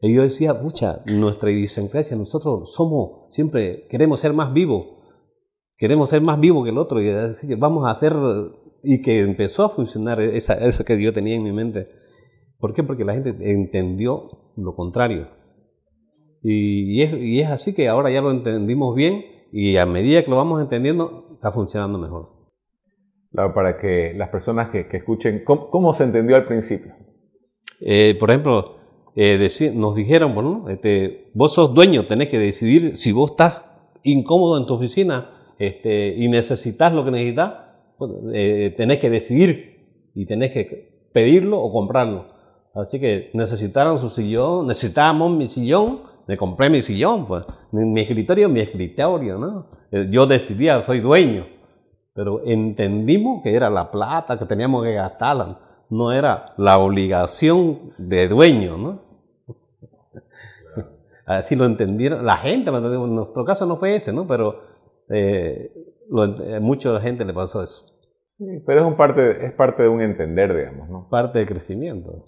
[0.00, 4.94] Y yo decía, pucha, nuestra idiosincrasia, nosotros somos, siempre queremos ser más vivos
[5.76, 8.14] queremos ser más vivos que el otro y decir, vamos a hacer,
[8.82, 11.88] y que empezó a funcionar esa, eso que yo tenía en mi mente.
[12.58, 12.82] ¿Por qué?
[12.82, 15.28] Porque la gente entendió lo contrario.
[16.42, 20.22] Y, y, es, y es así que ahora ya lo entendimos bien y a medida
[20.22, 22.30] que lo vamos entendiendo, está funcionando mejor.
[23.32, 26.92] Claro, para que las personas que, que escuchen, ¿cómo, ¿cómo, se entendió al principio?
[27.80, 28.76] Eh, por ejemplo,
[29.16, 33.64] eh, decir, nos dijeron, bueno, este, vos sos dueño, tenés que decidir si vos estás
[34.02, 37.54] incómodo en tu oficina, este, y necesitas lo que necesitas,
[37.96, 42.33] pues, eh, tenés que decidir y tenés que pedirlo o comprarlo.
[42.74, 48.00] Así que necesitaron su sillón, necesitábamos mi sillón, me compré mi sillón, pues mi, mi
[48.00, 49.66] escritorio, mi escritorio, ¿no?
[49.92, 51.46] Eh, yo decidía, soy dueño,
[52.14, 58.26] pero entendimos que era la plata que teníamos que gastarla, no era la obligación de
[58.26, 59.02] dueño, ¿no?
[61.26, 64.26] Así lo entendieron la gente, en nuestro caso no fue ese, ¿no?
[64.26, 64.60] Pero
[65.10, 65.72] eh,
[66.10, 67.86] lo, eh, mucha gente le pasó eso.
[68.26, 71.08] Sí, pero es, un parte, es parte de un entender, digamos, ¿no?
[71.08, 72.24] Parte de crecimiento.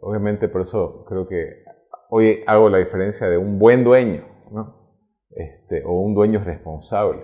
[0.00, 1.64] Obviamente, por eso creo que
[2.10, 4.96] hoy hago la diferencia de un buen dueño, ¿no?
[5.30, 7.22] Este, o un dueño responsable.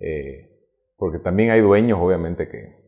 [0.00, 0.48] Eh,
[0.96, 2.82] porque también hay dueños, obviamente, que,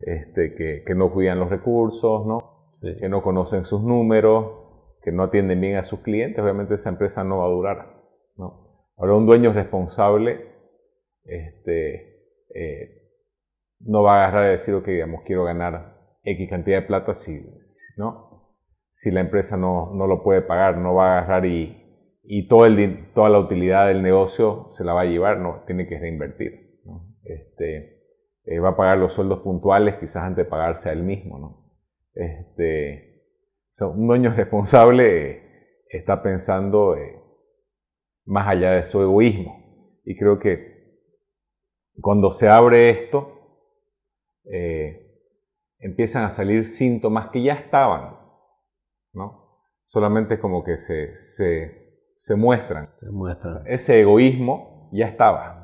[0.00, 2.70] este, que, que, no cuidan los recursos, ¿no?
[2.74, 2.96] Sí.
[2.98, 4.68] Que no conocen sus números,
[5.02, 7.94] que no atienden bien a sus clientes, obviamente esa empresa no va a durar.
[8.36, 8.92] ¿no?
[8.96, 10.46] Ahora, un dueño responsable
[11.24, 13.10] este, eh,
[13.80, 17.40] no va a agarrar a decir, ok, digamos, quiero ganar X cantidad de plata si,
[17.96, 18.56] ¿no?
[18.92, 22.66] si la empresa no, no, lo puede pagar, no va a agarrar y, y todo
[22.66, 26.80] el, toda la utilidad del negocio se la va a llevar, no, tiene que reinvertir.
[26.84, 27.14] ¿no?
[27.22, 28.02] Este,
[28.44, 31.38] eh, va a pagar los sueldos puntuales quizás antes de pagarse a él mismo.
[31.38, 31.72] ¿no?
[32.14, 33.22] Este,
[33.72, 35.42] o sea, un dueño responsable eh,
[35.90, 37.22] está pensando eh,
[38.24, 40.00] más allá de su egoísmo.
[40.04, 40.78] Y creo que
[42.00, 43.34] cuando se abre esto,
[44.52, 45.07] eh,
[45.78, 48.16] empiezan a salir síntomas que ya estaban,
[49.12, 49.46] ¿no?
[49.84, 52.86] Solamente como que se, se, se muestran.
[52.96, 53.62] Se muestran.
[53.66, 55.58] Ese egoísmo ya estaba.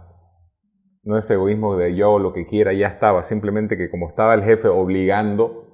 [1.03, 3.23] No ese egoísmo de yo lo que quiera, ya estaba.
[3.23, 5.65] Simplemente que como estaba el jefe obligando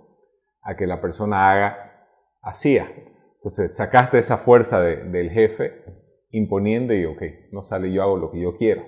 [0.63, 2.07] a que la persona haga,
[2.43, 2.91] hacía.
[3.37, 5.85] Entonces sacaste esa fuerza de, del jefe
[6.31, 7.23] imponiendo y, ok,
[7.53, 8.83] no sale yo hago lo que yo quiero,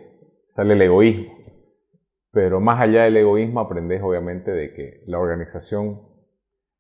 [0.48, 1.41] sale el egoísmo.
[2.32, 6.00] Pero más allá del egoísmo, aprendes obviamente de que la organización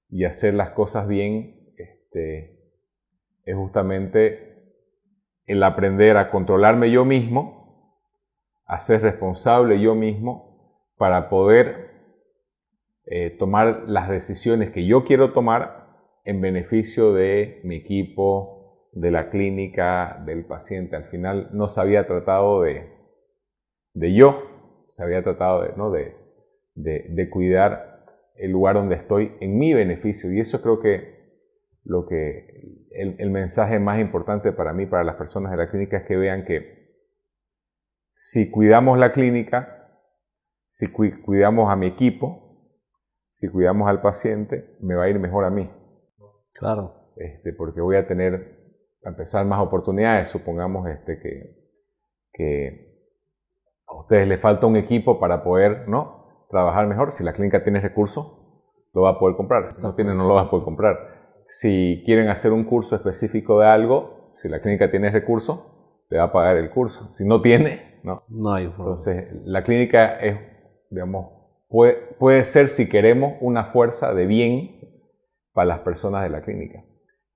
[0.08, 2.58] y hacer las cosas bien este,
[3.44, 4.52] es justamente
[5.46, 7.98] el aprender a controlarme yo mismo,
[8.64, 11.90] a ser responsable yo mismo para poder
[13.04, 15.88] eh, tomar las decisiones que yo quiero tomar
[16.24, 20.96] en beneficio de mi equipo, de la clínica, del paciente.
[20.96, 22.88] Al final no se había tratado de,
[23.94, 24.51] de yo,
[24.92, 25.90] se había tratado de, ¿no?
[25.90, 26.14] de,
[26.74, 28.04] de, cuidar
[28.36, 30.32] el lugar donde estoy en mi beneficio.
[30.32, 31.20] Y eso creo que
[31.84, 35.98] lo que el, el, mensaje más importante para mí, para las personas de la clínica,
[35.98, 36.82] es que vean que
[38.14, 39.88] si cuidamos la clínica,
[40.68, 42.42] si cuidamos a mi equipo,
[43.32, 45.70] si cuidamos al paciente, me va a ir mejor a mí.
[46.58, 47.14] Claro.
[47.16, 50.30] Este, porque voy a tener, a empezar, más oportunidades.
[50.30, 51.56] Supongamos este, que,
[52.32, 52.91] que
[53.92, 56.46] a ustedes les falta un equipo para poder ¿no?
[56.50, 57.12] trabajar mejor.
[57.12, 58.26] Si la clínica tiene recursos,
[58.92, 59.68] lo va a poder comprar.
[59.68, 60.96] Si no tiene, no lo va a poder comprar.
[61.48, 65.60] Si quieren hacer un curso específico de algo, si la clínica tiene recursos,
[66.08, 67.08] le va a pagar el curso.
[67.08, 68.22] Si no tiene, no.
[68.28, 70.38] No hay Entonces, la clínica es,
[70.90, 71.28] digamos,
[71.68, 74.80] puede, ser, si queremos, una fuerza de bien
[75.52, 76.84] para las personas de la clínica.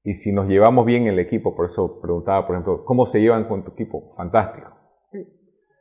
[0.02, 3.48] Y si nos llevamos bien el equipo, por eso preguntaba, por ejemplo, ¿cómo se llevan
[3.48, 4.14] con tu equipo?
[4.16, 4.68] Fantástico.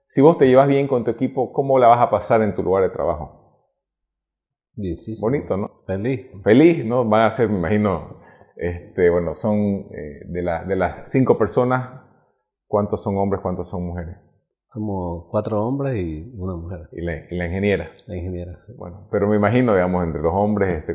[0.07, 2.63] Si vos te llevas bien con tu equipo, ¿cómo la vas a pasar en tu
[2.63, 3.45] lugar de trabajo?
[5.21, 5.83] Bonito, ¿no?
[5.87, 6.27] Feliz.
[6.43, 7.05] Feliz, ¿no?
[7.05, 8.19] Van a ser, me imagino,
[8.57, 12.01] este, bueno, son eh, de, de las cinco personas,
[12.67, 14.17] ¿cuántos son hombres, cuántos son mujeres?
[14.69, 16.89] Como cuatro hombres y una mujer.
[16.91, 17.91] Y la, ingeniera.
[18.07, 18.73] La ingeniera, sí.
[18.77, 20.93] Bueno, pero me imagino, digamos, entre los hombres este,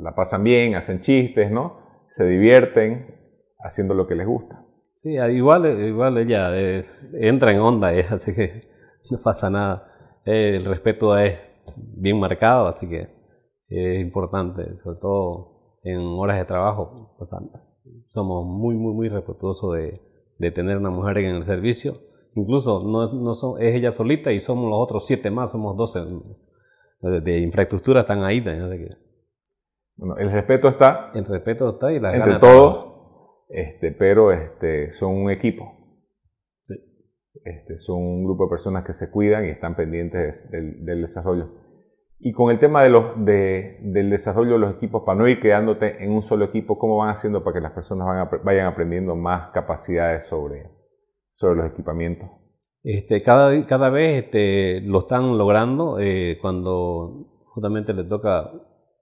[0.00, 1.80] la, pasan bien, hacen chistes, ¿no?
[2.08, 3.16] Se divierten
[3.58, 4.64] haciendo lo que les gusta.
[5.06, 8.68] Sí, igual, igual ella eh, entra en onda, eh, así que
[9.08, 10.20] no pasa nada.
[10.24, 11.38] Eh, el respeto es
[11.76, 13.08] bien marcado, así que
[13.68, 17.16] es importante, sobre todo en horas de trabajo.
[18.06, 20.00] somos muy, muy, muy respetuosos de,
[20.38, 22.00] de tener una mujer en el servicio
[22.34, 26.00] Incluso no, no son, es ella solita y somos los otros siete más, somos doce
[27.00, 28.40] de, infraestructura están ahí.
[29.96, 31.12] Bueno, el respeto está.
[31.14, 32.95] El respeto está y la entre todos,
[33.48, 35.72] este, pero este, son un equipo.
[36.62, 36.74] Sí.
[37.44, 41.50] Este, son un grupo de personas que se cuidan y están pendientes del, desarrollo.
[42.18, 45.40] Y con el tema de los, de, del desarrollo de los equipos, para no ir
[45.40, 49.50] quedándote en un solo equipo, ¿cómo van haciendo para que las personas vayan aprendiendo más
[49.52, 50.70] capacidades sobre,
[51.30, 52.30] sobre los equipamientos?
[52.82, 58.50] Este, cada, cada vez este, lo están logrando eh, cuando justamente le toca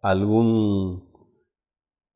[0.01, 1.13] algún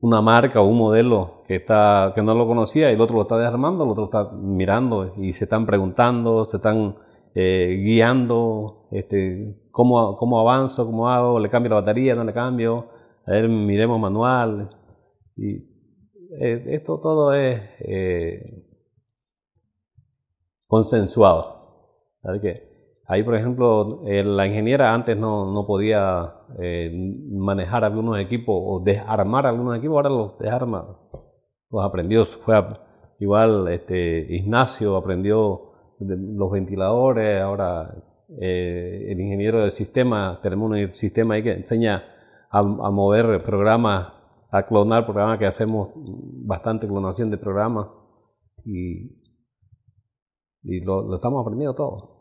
[0.01, 3.23] una marca o un modelo que está que no lo conocía y el otro lo
[3.23, 6.95] está desarmando, el otro está mirando y se están preguntando, se están
[7.35, 12.87] eh, guiando, este, cómo, cómo avanzo, cómo hago, le cambio la batería, no le cambio,
[13.25, 14.69] a ver, miremos manual.
[15.35, 15.55] Y
[16.39, 17.61] eh, esto todo es
[20.67, 21.59] consensuado.
[22.19, 22.68] ¿Sabe qué?
[23.11, 26.91] Ahí, por ejemplo, eh, la ingeniera antes no, no podía eh,
[27.31, 30.95] manejar algunos equipos o desarmar algunos equipos, ahora los desarma,
[31.71, 32.23] los aprendió.
[32.23, 32.55] Fue
[33.19, 37.95] igual, este, Ignacio aprendió los ventiladores, ahora
[38.39, 42.03] eh, el ingeniero de sistema, tenemos un sistema ahí que enseña
[42.51, 44.13] a, mover programas,
[44.51, 45.89] a clonar programas que hacemos
[46.45, 47.87] bastante clonación de programas
[48.63, 49.17] y
[50.61, 52.18] y lo, estamos aprendiendo todo.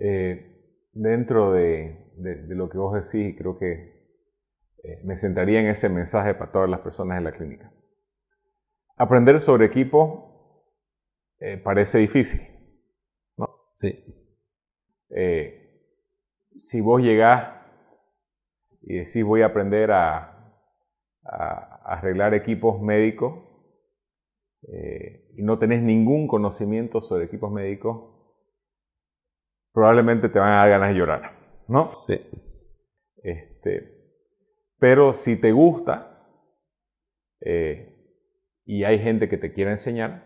[0.00, 2.12] Eh, dentro de,
[2.48, 3.72] lo que vos decís, creo que
[4.82, 7.72] eh, me sentaría en ese mensaje para todas las personas en la clínica.
[8.96, 10.72] Aprender sobre equipo
[11.38, 12.40] eh, parece difícil,
[13.36, 13.48] ¿no?
[13.74, 14.04] Sí.
[16.56, 17.62] si vos llegás
[18.80, 20.54] y decís voy a aprender a,
[21.24, 23.46] a arreglar equipos médicos,
[24.68, 28.15] eh, y no tenés ningún conocimiento sobre equipos médicos,
[29.76, 31.32] probablemente te van a dar ganas de llorar,
[31.68, 32.00] ¿no?
[32.00, 32.18] Sí.
[33.22, 33.92] Este,
[34.78, 36.18] pero si te gusta
[37.42, 37.94] eh,
[38.64, 40.24] y hay gente que te quiere enseñar,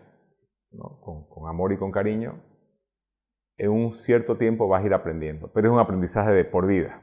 [1.01, 2.41] con, con, amor y con cariño,
[3.57, 7.01] en un cierto tiempo vas a ir aprendiendo, pero es un aprendizaje de por vida.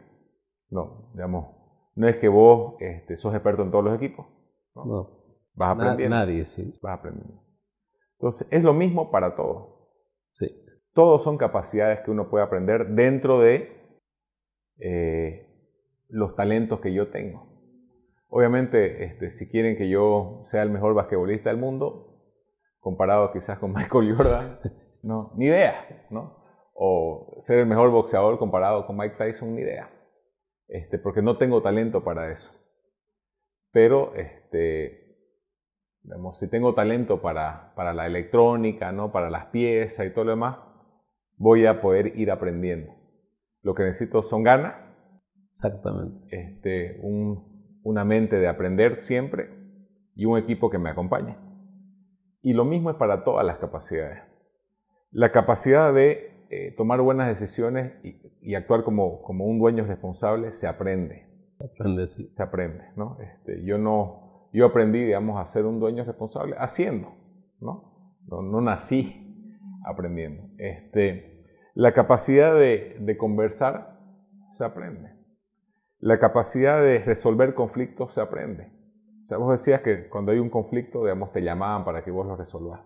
[0.70, 1.54] No, digamos,
[1.96, 4.26] no es que vos este, sos experto en todos los equipos.
[4.74, 4.86] ¿no?
[4.86, 5.10] no.
[5.52, 6.16] Vas aprendiendo.
[6.16, 6.78] Nadie, sí.
[6.80, 7.42] Vas aprendiendo.
[8.12, 9.77] Entonces, es lo mismo para todos.
[10.98, 13.70] Todos son capacidades que uno puede aprender dentro de
[14.80, 15.46] eh,
[16.08, 17.46] los talentos que yo tengo.
[18.26, 22.20] Obviamente, este, si quieren que yo sea el mejor basquetbolista del mundo,
[22.80, 24.58] comparado quizás con Michael Jordan,
[25.04, 26.36] no, ni idea, ¿no?
[26.74, 29.88] o ser el mejor boxeador comparado con Mike Tyson, ni idea.
[30.66, 32.50] Este, porque no tengo talento para eso.
[33.70, 35.16] Pero, este,
[36.02, 39.12] digamos, si tengo talento para, para la electrónica, ¿no?
[39.12, 40.67] para las piezas y todo lo demás,
[41.38, 42.92] voy a poder ir aprendiendo.
[43.62, 44.74] Lo que necesito son ganas.
[45.46, 46.26] Exactamente.
[46.30, 49.50] Este, un, una mente de aprender siempre
[50.14, 51.36] y un equipo que me acompañe.
[52.42, 54.22] Y lo mismo es para todas las capacidades.
[55.10, 57.92] La capacidad de eh, tomar buenas decisiones
[58.40, 61.26] y, actuar como, como, un dueño responsable se aprende.
[61.58, 62.24] Se aprende, sí.
[62.24, 63.18] Se aprende, ¿no?
[63.20, 67.12] Este, yo no, yo aprendí, digamos, a ser un dueño responsable haciendo,
[67.60, 68.16] ¿no?
[68.26, 69.27] No, no nací
[69.84, 70.48] aprendiendo.
[70.58, 73.98] Este, la capacidad de, de conversar
[74.52, 75.12] se aprende.
[76.00, 78.72] La capacidad de resolver conflictos se aprende.
[79.22, 82.26] O sea, vos decías que cuando hay un conflicto, digamos, te llamaban para que vos
[82.26, 82.80] lo resolvas.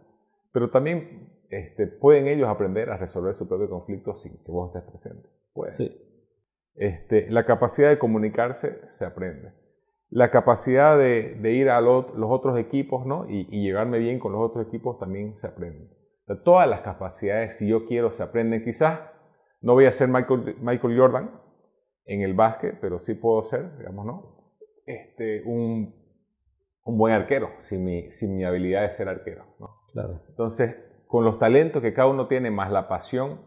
[0.52, 4.90] Pero también este, pueden ellos aprender a resolver su propio conflicto sin que vos estés
[4.90, 5.28] presente.
[5.52, 5.72] Pueden.
[5.72, 6.02] Sí.
[6.74, 9.52] Este, la capacidad de comunicarse se aprende.
[10.08, 13.26] La capacidad de, ir a los otros equipos ¿no?
[13.28, 15.88] y, llevarme bien con los otros equipos también se aprende.
[16.36, 18.64] Todas las capacidades, si yo quiero, se aprenden.
[18.64, 19.00] Quizás
[19.60, 21.30] no voy a ser Michael, Michael Jordan
[22.04, 24.52] en el básquet, pero sí puedo ser, digamos, ¿no?
[24.86, 25.94] Este, un,
[26.84, 29.44] un buen arquero, sin mi, sin mi habilidad de ser arquero.
[29.60, 29.70] ¿no?
[29.92, 30.14] Claro.
[30.28, 30.76] Entonces,
[31.06, 33.40] con los talentos que cada uno tiene, más la pasión,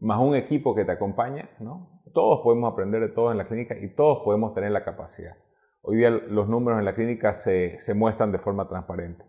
[0.00, 2.02] más un equipo que te acompaña, ¿no?
[2.12, 5.36] Todos podemos aprender de todo en la clínica y todos podemos tener la capacidad.
[5.82, 9.24] Hoy día los números en la clínica se, se muestran de forma transparente.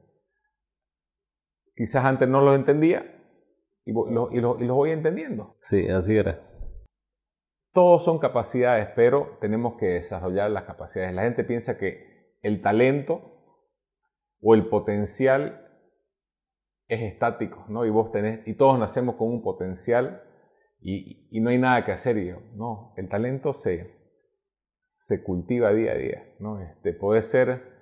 [1.76, 3.03] Quizás antes no los entendía
[3.86, 5.55] y, los y los voy entendiendo.
[5.57, 6.39] Sí, así era.
[7.74, 11.13] Todos son capacidades, pero tenemos que desarrollar las capacidades.
[11.15, 13.32] La gente piensa que el talento
[14.41, 15.59] o el potencial
[16.88, 17.86] es estático, ¿no?
[17.86, 20.21] Y vos tenés, y todos nacemos con un potencial
[20.80, 22.17] y, y no hay nada que hacer.
[22.17, 24.03] Y yo, no, el talento se,
[24.95, 26.61] se cultiva día a día, ¿no?
[26.61, 27.74] Este, puede ser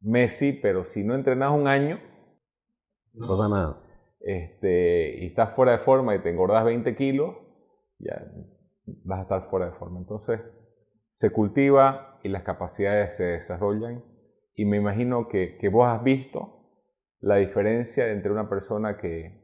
[0.00, 2.00] Messi, pero si no entrenas un año,
[3.16, 3.82] no pasa nada.
[4.20, 7.36] Este, y estás fuera de forma y te engordas 20 kilos,
[7.98, 8.26] ya
[9.04, 9.98] vas a estar fuera de forma.
[9.98, 10.40] Entonces,
[11.10, 14.04] se cultiva y las capacidades se desarrollan.
[14.54, 16.56] Y me imagino que, que vos has visto
[17.20, 19.42] la diferencia entre una persona que,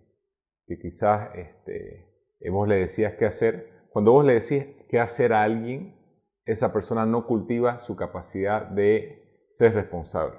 [0.81, 2.09] quizás este,
[2.51, 3.89] vos le decías qué hacer.
[3.91, 5.97] Cuando vos le decís qué hacer a alguien,
[6.45, 10.39] esa persona no cultiva su capacidad de ser responsable.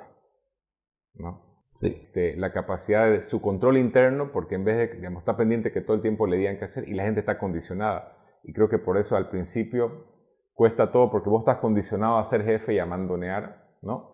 [1.13, 1.42] ¿no?
[1.73, 1.87] Sí.
[1.87, 5.81] Este, la capacidad de su control interno, porque en vez de, digamos, está pendiente que
[5.81, 8.17] todo el tiempo le digan qué hacer y la gente está condicionada.
[8.43, 10.05] Y creo que por eso al principio
[10.53, 14.13] cuesta todo, porque vos estás condicionado a ser jefe y a mandonear, ¿no?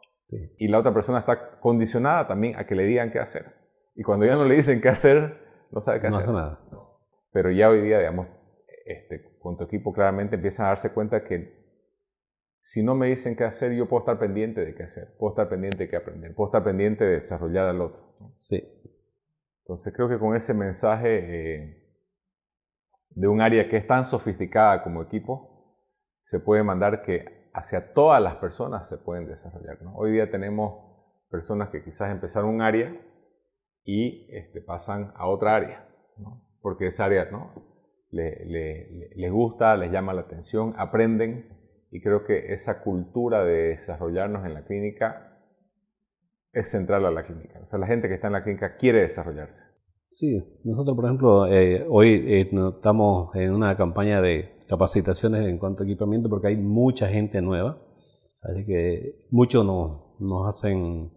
[0.57, 3.45] Y la otra persona está condicionada también a que le digan qué hacer.
[3.95, 5.38] Y cuando ya no le dicen qué hacer,
[5.72, 6.30] no sabe qué no hacer.
[6.30, 6.60] Hace nada.
[7.32, 8.28] Pero ya hoy día, digamos,
[8.86, 11.59] este, con tu equipo claramente empiezan a darse cuenta que
[12.62, 15.49] si no me dicen qué hacer, yo puedo estar pendiente de qué hacer, puedo estar
[15.49, 18.34] pendiente de qué aprender, puedo estar pendiente de desarrollar al otro.
[18.38, 18.62] Sí.
[19.62, 21.89] Entonces creo que con ese mensaje eh,
[23.12, 25.49] de un área que es tan sofisticada como equipo,
[26.24, 29.80] se puede mandar que hacia todas las personas se pueden desarrollar.
[29.95, 30.86] Hoy día tenemos
[31.30, 32.95] personas que quizás empezaron un área
[33.84, 35.88] y este, pasan a otra área,
[36.62, 37.51] porque esa área ¿no?
[38.12, 41.59] les gusta, les llama la atención, aprenden
[41.92, 45.40] y creo que esa cultura de desarrollarnos en la clínica
[46.52, 47.60] es central a la clínica.
[47.64, 49.64] O sea, la gente que está en la clínica quiere desarrollarse.
[50.08, 55.84] Sí, nosotros por ejemplo eh, hoy eh, estamos en una campaña de capacitaciones en cuanto
[55.84, 57.80] a equipamiento porque hay mucha gente nueva,
[58.42, 61.12] así que muchos nos, nos hacen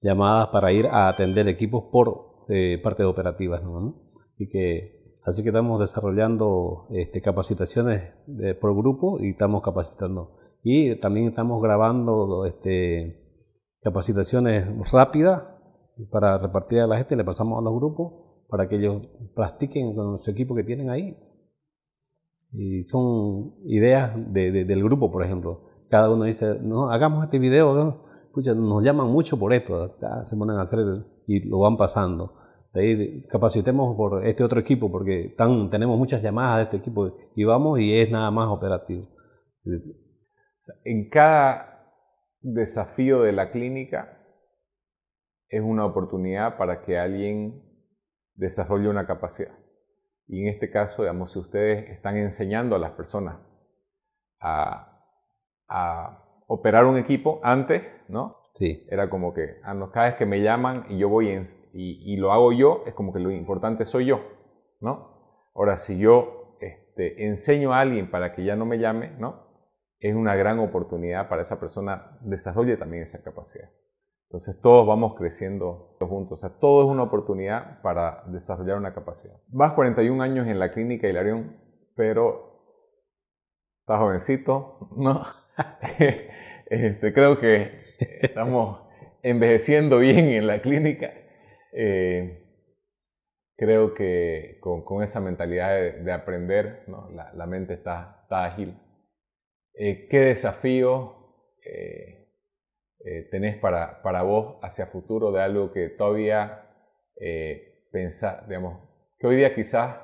[0.00, 4.00] llamadas para ir a atender equipos por eh, operativas, ¿no?
[4.38, 4.97] Y que,
[5.28, 8.12] así que estamos desarrollando este, capacitaciones
[8.60, 10.36] por grupo y estamos capacitando.
[10.62, 13.28] Y también estamos grabando este,
[13.82, 15.44] capacitaciones rápidas
[16.10, 18.12] para repartir a la gente, le pasamos a los grupos
[18.48, 21.16] para que ellos practiquen con su equipo que tienen ahí.
[22.52, 25.64] Y son ideas de, del grupo, por ejemplo.
[25.90, 28.02] Cada uno dice, no, hagamos este video,
[28.34, 30.80] nos llaman mucho por esto, se ponen a hacer
[31.26, 32.34] y lo van pasando.
[32.78, 37.44] Ahí capacitemos por este otro equipo porque tan, tenemos muchas llamadas de este equipo y
[37.44, 39.08] vamos y es nada más operativo.
[40.84, 41.92] En cada
[42.40, 44.18] desafío de la clínica
[45.48, 47.62] es una oportunidad para que alguien
[48.34, 49.56] desarrolle una capacidad.
[50.26, 53.38] Y en este caso, digamos, si ustedes están enseñando a las personas
[54.40, 54.84] a,
[56.46, 58.36] operar un equipo antes, ¿no?
[58.54, 58.86] Sí.
[58.90, 61.28] Era como que, a ah, cada vez que me llaman y yo voy
[61.72, 64.20] y, lo hago yo, es como que lo importante soy yo,
[64.80, 65.18] ¿no?
[65.54, 69.46] Ahora, si yo este, enseño a alguien para que ya no me llame, ¿no?
[70.00, 73.68] Es una gran oportunidad para esa persona desarrolle también esa capacidad.
[74.28, 76.38] Entonces todos vamos creciendo juntos.
[76.38, 79.34] O sea, todo es una oportunidad para desarrollar una capacidad.
[79.48, 81.56] Vas 41 años en la clínica Hilarión,
[81.96, 82.48] pero
[83.80, 85.24] estás jovencito, ¿no?
[86.66, 88.82] este, creo que estamos
[89.22, 91.12] envejeciendo bien en la clínica.
[91.72, 92.48] Eh,
[93.58, 97.10] creo que con, esa mentalidad de, aprender, ¿no?
[97.10, 98.78] la, mente está, ágil.
[99.74, 102.28] Eh, ¿Qué desafío eh,
[103.04, 106.64] eh, tenés para, para, vos hacia futuro de algo que todavía
[107.90, 108.80] pensás, digamos,
[109.18, 109.96] que hoy día quizás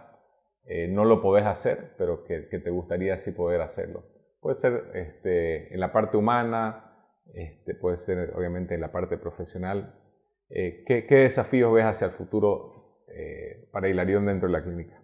[0.88, 4.02] no lo podés hacer, pero que, te gustaría sí poder hacerlo?
[4.40, 6.92] Puede ser este, en la parte humana,
[7.34, 9.94] este, puede ser obviamente en la parte profesional.
[10.48, 12.74] ¿Qué, ¿Qué desafíos ves hacia el futuro
[13.08, 15.00] eh, para Hilarión dentro de la clínica?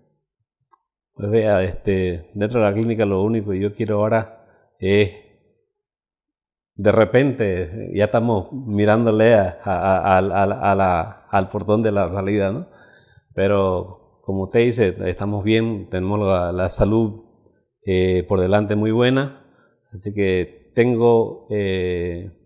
[1.14, 4.46] Pues vea, este, dentro de la clínica lo único que yo quiero ahora
[4.78, 5.12] es,
[6.76, 9.58] de repente, ya estamos mirándole al
[11.52, 12.68] portón de la realidad, ¿no?
[13.34, 16.20] Pero como usted dice, estamos bien, tenemos
[16.54, 17.24] la, salud
[17.84, 19.44] eh, por delante muy buena,
[19.92, 22.39] así que tengo eh,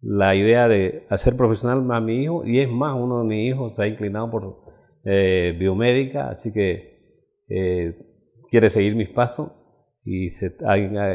[0.00, 3.74] la idea de hacer profesional a mi hijo y es más, uno de mis hijos
[3.74, 4.64] se ha inclinado por
[5.04, 7.98] eh, biomédica, así que eh,
[8.50, 9.54] quiere seguir mis pasos
[10.04, 10.56] y se,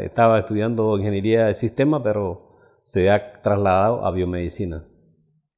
[0.03, 4.85] estaba estudiando ingeniería de sistema, pero se ha trasladado a biomedicina.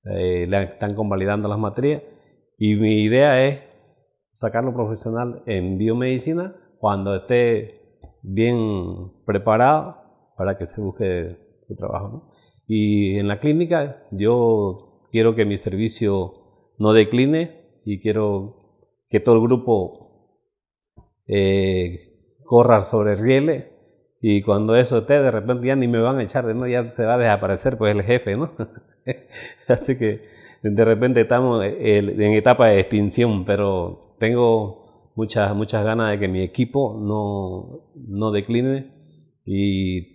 [0.06, 2.04] Eh, le están convalidando las materias
[2.58, 3.64] y mi idea es
[4.34, 9.98] sacarlo profesional en biomedicina cuando esté bien preparado
[10.38, 12.32] para que se busque su trabajo.
[12.68, 16.34] Y en la clínica yo quiero que mi servicio
[16.78, 20.42] no decline y quiero que todo el grupo
[21.28, 23.72] eh, corra sobre rieles
[24.22, 26.68] y cuando eso esté de repente ya ni me van a echar, ¿no?
[26.68, 28.52] ya se va a desaparecer pues el jefe, ¿no?
[29.68, 30.24] Así que
[30.64, 36.42] de repente estamos en etapa de extinción, pero tengo muchas, muchas ganas de que mi
[36.42, 38.92] equipo no, no decline
[39.46, 40.15] y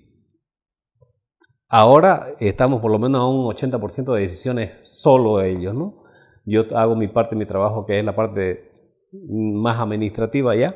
[1.72, 6.02] Ahora estamos por lo menos a un 80% de decisiones solo ellos, ¿no?
[6.44, 8.72] Yo hago mi parte, mi trabajo, que es la parte
[9.12, 10.74] más administrativa ya,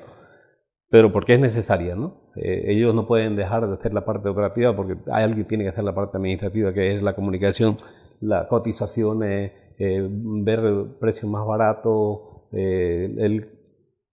[0.90, 2.30] pero porque es necesaria, ¿no?
[2.36, 5.64] Eh, ellos no pueden dejar de hacer la parte operativa porque hay alguien que tiene
[5.64, 7.76] que hacer la parte administrativa, que es la comunicación,
[8.20, 10.60] las cotizaciones, eh, ver
[11.00, 12.20] precios más baratos,
[12.52, 13.50] eh, el,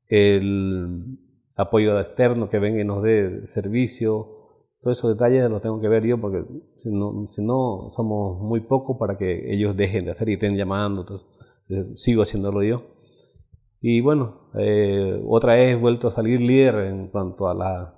[0.08, 1.20] el
[1.56, 4.41] apoyo externo que venga y nos dé servicio,
[4.82, 6.44] todos esos detalles los tengo que ver yo porque
[6.78, 10.58] si no, si no somos muy pocos para que ellos dejen de hacer y estén
[10.58, 11.02] llamando.
[11.02, 11.28] Entonces,
[11.70, 12.84] eh, sigo haciéndolo yo.
[13.80, 17.96] Y bueno, eh, otra vez he vuelto a salir líder en cuanto a la...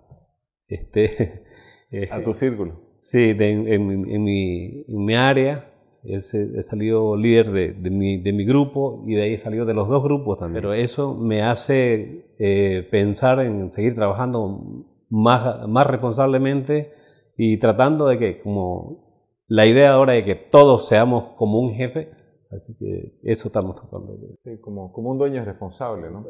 [0.68, 1.44] Este,
[2.12, 2.82] a tu círculo.
[3.00, 3.86] Sí, en, en,
[4.24, 5.74] mi, en, mi, área
[6.04, 9.74] he, salido líder de, de, mi, de, mi, grupo y de ahí he salido de
[9.74, 10.62] los dos grupos también.
[10.62, 16.92] Pero eso me hace eh, pensar en seguir trabajando más, más responsablemente
[17.38, 22.10] y tratando de que, como la idea ahora de que todos seamos como un jefe,
[22.50, 26.26] así que eso estamos tratando Sí, como, como un dueño responsable, ¿no?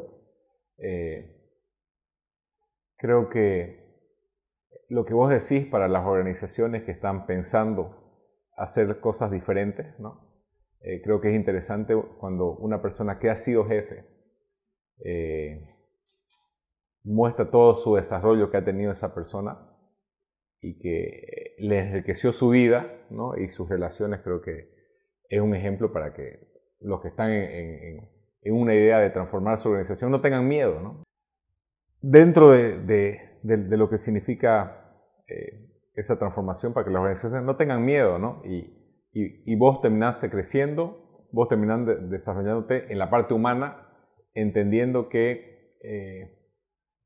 [0.76, 1.34] Eh,
[2.98, 3.84] creo que
[4.90, 7.96] lo que vos decís para las organizaciones que están pensando
[8.54, 10.42] hacer cosas diferentes, ¿no?
[10.80, 14.04] Eh, creo que es interesante cuando una persona que ha sido jefe
[15.02, 15.73] eh,
[17.04, 19.70] muestra todo su desarrollo que ha tenido esa persona
[20.60, 23.36] y que le enriqueció su vida ¿no?
[23.36, 24.70] y sus relaciones, creo que
[25.28, 26.48] es un ejemplo para que
[26.80, 28.08] los que están en,
[28.46, 30.80] una idea de transformar su organización no tengan miedo.
[30.80, 31.02] ¿no?
[32.00, 34.96] Dentro de, lo que significa
[35.28, 38.42] eh, esa transformación, para que las organizaciones no tengan miedo, ¿no?
[38.44, 43.88] Y, y, vos terminaste creciendo, vos terminaste desarrollándote en la parte humana,
[44.34, 46.43] entendiendo que eh,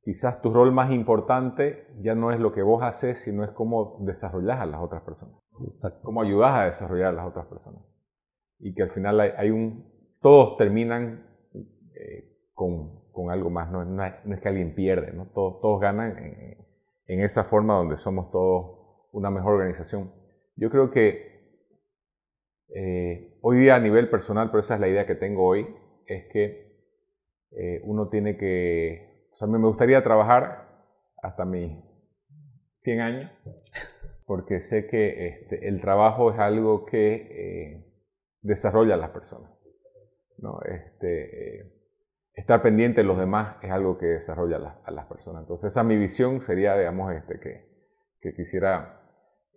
[0.09, 3.99] quizás tu rol más importante ya no es lo que vos haces, sino es cómo
[4.01, 5.37] desarrollas a las otras personas.
[5.63, 6.01] Exacto.
[6.03, 7.83] Cómo ayudas a desarrollar a las otras personas.
[8.59, 9.85] Y que al final hay, un...
[10.23, 11.27] Todos terminan
[11.95, 15.27] eh, con, con, algo más, no, no, es, que alguien pierde, ¿no?
[15.27, 16.57] Todos, todos ganan en,
[17.07, 18.79] en, esa forma donde somos todos
[19.13, 20.11] una mejor organización.
[20.57, 21.53] Yo creo que
[22.75, 25.69] eh, hoy día a nivel personal, pero esa es la idea que tengo hoy,
[26.07, 26.67] es que
[27.51, 29.08] eh, uno tiene que
[29.39, 30.67] o sea, me gustaría trabajar
[31.23, 31.79] hasta mis
[32.79, 33.31] 100 años,
[34.27, 37.87] porque sé que este, el trabajo es algo que eh,
[38.43, 39.49] desarrolla a las personas.
[40.39, 40.59] ¿no?
[40.63, 41.73] Este,
[42.35, 45.43] estar pendiente de los demás es algo que desarrolla a, las personas.
[45.43, 47.65] Entonces esa mi visión sería, digamos, este, que,
[48.21, 49.03] que quisiera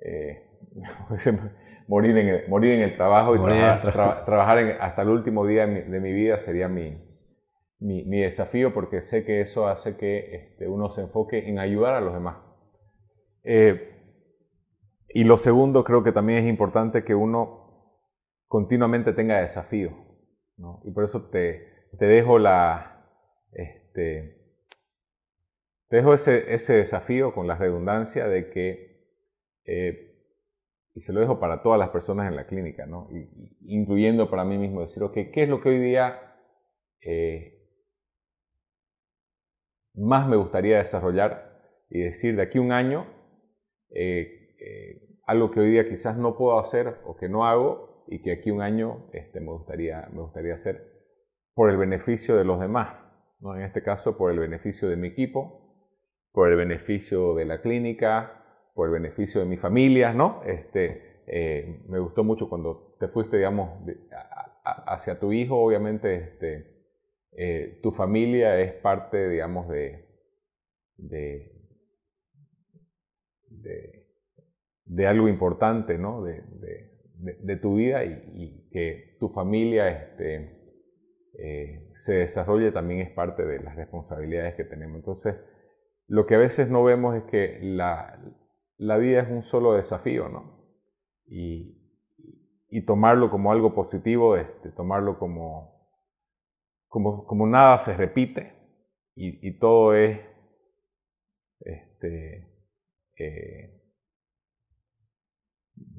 [0.05, 0.47] eh,
[1.87, 6.13] morir, en el, morir en el trabajo y trabajar hasta el último día de mi,
[6.13, 7.10] vida sería mi,
[7.81, 12.01] mi, desafío porque sé que eso hace que este, uno se enfoque en ayudar a
[12.01, 12.37] los demás.
[13.43, 13.87] Eh,
[15.09, 17.97] y lo segundo, creo que también es importante que uno
[18.47, 19.91] continuamente tenga desafío.
[20.83, 23.07] Y por eso te, te dejo la,
[23.51, 24.37] este,
[25.89, 29.07] te dejo ese, ese, desafío con la redundancia de que,
[29.65, 30.19] eh,
[30.93, 33.09] y se lo dejo para todas las personas en la clínica, ¿no?
[33.61, 36.37] incluyendo para mí mismo, decir, ok, ¿qué es lo que hoy día
[37.01, 37.60] eh,
[39.93, 41.51] más me gustaría desarrollar?
[41.89, 43.05] Y decir, de aquí a un año,
[43.93, 44.41] eh,
[45.25, 48.51] algo que hoy día quizás no puedo hacer o que no hago y que aquí
[48.51, 50.91] un año este, me, gustaría, me gustaría hacer
[51.53, 52.97] por el beneficio de los demás,
[53.39, 53.55] ¿no?
[53.55, 55.61] en este caso por el beneficio de mi equipo,
[56.31, 58.41] por el beneficio de la clínica,
[58.73, 60.41] por el beneficio de mi familia, ¿no?
[60.45, 63.69] Este, eh, me gustó mucho cuando te fuiste, digamos,
[64.63, 66.70] hacia tu hijo, obviamente, este,
[67.33, 70.05] eh, tu familia es parte, digamos, de,
[74.85, 76.23] de, algo importante, ¿no?
[76.23, 76.43] De,
[77.17, 80.61] de tu vida y, y, que tu familia, este,
[81.43, 84.97] eh, se desarrolle también es parte de las responsabilidades que tenemos.
[84.97, 85.35] Entonces,
[86.07, 88.19] lo que a veces no vemos es que la,
[88.77, 90.59] vida es un solo desafío, ¿no?
[91.27, 91.77] Y,
[92.85, 95.80] tomarlo como algo positivo, este, tomarlo como,
[96.91, 98.53] como, como, nada se repite
[99.15, 100.19] y, todo es
[101.61, 102.47] este,
[103.17, 103.81] eh,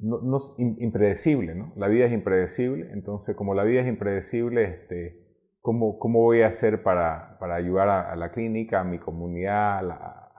[0.01, 1.73] no, impredecible, ¿no?
[1.77, 5.23] La vida es impredecible, entonces como la vida es impredecible, este,
[5.61, 9.81] ¿Cómo, cómo voy a hacer para, para ayudar a, la clínica, a mi comunidad, a
[9.81, 10.31] la,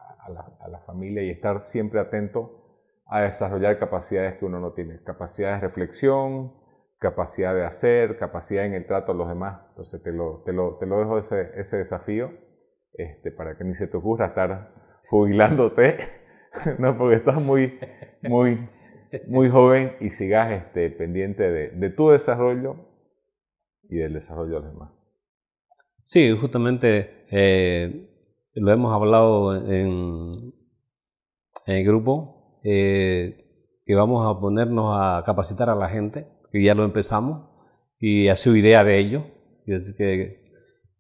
[0.61, 2.61] a, la, familia y estar siempre atento
[3.07, 5.03] a desarrollar capacidades que uno no tiene?
[5.03, 6.53] Capacidad de reflexión,
[7.05, 9.61] capacidad de hacer, capacidad en el trato a los demás.
[9.69, 12.33] Entonces te lo, te lo, te lo dejo ese, ese desafío
[12.95, 14.73] este, para que ni se te ocurra estar
[15.11, 15.99] jubilándote,
[16.79, 17.79] no, porque estás muy,
[18.23, 18.69] muy,
[19.27, 22.77] muy joven y sigas este, pendiente de, de tu desarrollo
[23.83, 24.91] y del desarrollo de los demás.
[26.05, 28.11] Sí, justamente eh,
[28.55, 30.55] lo hemos hablado en,
[31.67, 36.85] el grupo, eh, que vamos a ponernos a capacitar a la gente, que ya lo
[36.85, 37.49] empezamos,
[37.99, 39.25] y ha sido idea de ellos.
[39.67, 40.41] Y que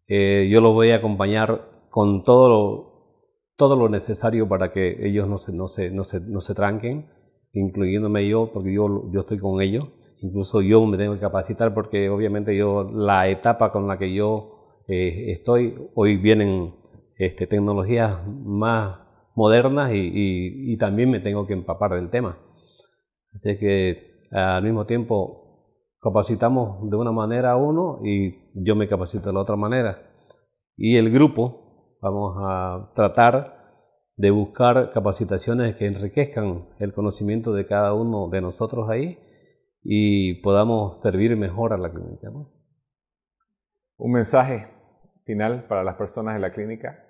[0.09, 5.29] eh, yo los voy a acompañar con todo lo, todo lo necesario para que ellos
[5.29, 7.09] no se, no se, no se, no se tranquen,
[7.53, 9.87] incluyéndome yo, porque yo, yo estoy con ellos.
[10.23, 14.81] Incluso yo me tengo que capacitar porque obviamente yo la etapa con la que yo
[14.89, 15.77] eh, estoy.
[15.95, 16.75] Hoy vienen
[17.17, 18.99] este, tecnologías más
[19.37, 22.41] modernas y, también me tengo que empapar del tema.
[23.33, 25.44] Así que al mismo tiempo
[26.05, 30.03] capacitamos de una manera a uno y yo me capacito de la otra manera.
[30.77, 33.55] Y el grupo vamos a tratar
[34.17, 39.19] de buscar capacitaciones que enriquezcan el conocimiento de cada uno de nosotros ahí
[39.83, 42.31] y podamos servir mejor a la clínica.
[43.97, 44.69] Un mensaje
[45.25, 47.03] final para las personas en la clínica.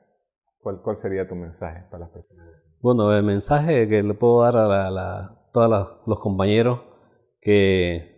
[0.60, 2.46] ¿Cuál, cuál sería tu mensaje para las personas?
[2.80, 6.80] Bueno, el mensaje que le puedo dar a, la, todos los compañeros
[7.40, 8.13] que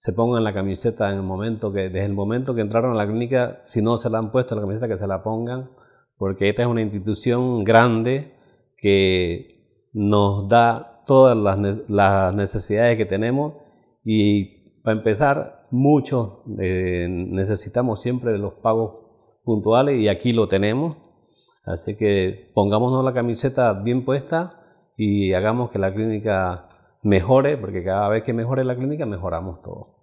[0.00, 3.06] se pongan la camiseta en el momento que, desde el momento que entraron a la
[3.06, 5.72] clínica, si no se la han puesto la camiseta, que se la pongan,
[6.16, 8.32] porque esta es una institución grande
[8.78, 13.56] que nos da todas las, necesidades que tenemos
[14.02, 19.04] y para empezar muchos eh, necesitamos siempre de los pagos
[19.44, 20.96] puntuales y aquí lo tenemos.
[21.66, 24.62] Así que pongámonos la camiseta bien puesta
[24.96, 26.69] y hagamos que la clínica
[27.02, 30.00] mejore, porque cada vez que mejore la clínica mejoramos todo.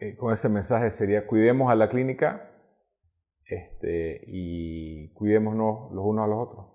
[0.00, 2.50] Eh, con ese mensaje sería cuidemos a la clínica
[3.46, 6.66] este, y cuidémonos los unos a los otros.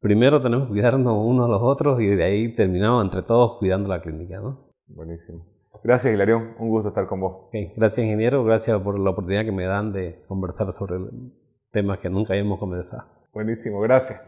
[0.00, 3.88] Primero tenemos que cuidarnos unos a los otros y de ahí terminamos entre todos cuidando
[3.90, 4.70] la clínica, ¿no?
[4.86, 5.44] Buenísimo.
[5.84, 6.54] Gracias, Hilarión.
[6.58, 7.48] Un gusto estar con vos.
[7.76, 8.44] Gracias, ingeniero.
[8.44, 10.96] Gracias por la oportunidad que me dan de conversar sobre
[11.70, 13.04] temas que nunca habíamos conversado.
[13.32, 14.20] Buenísimo, gracias.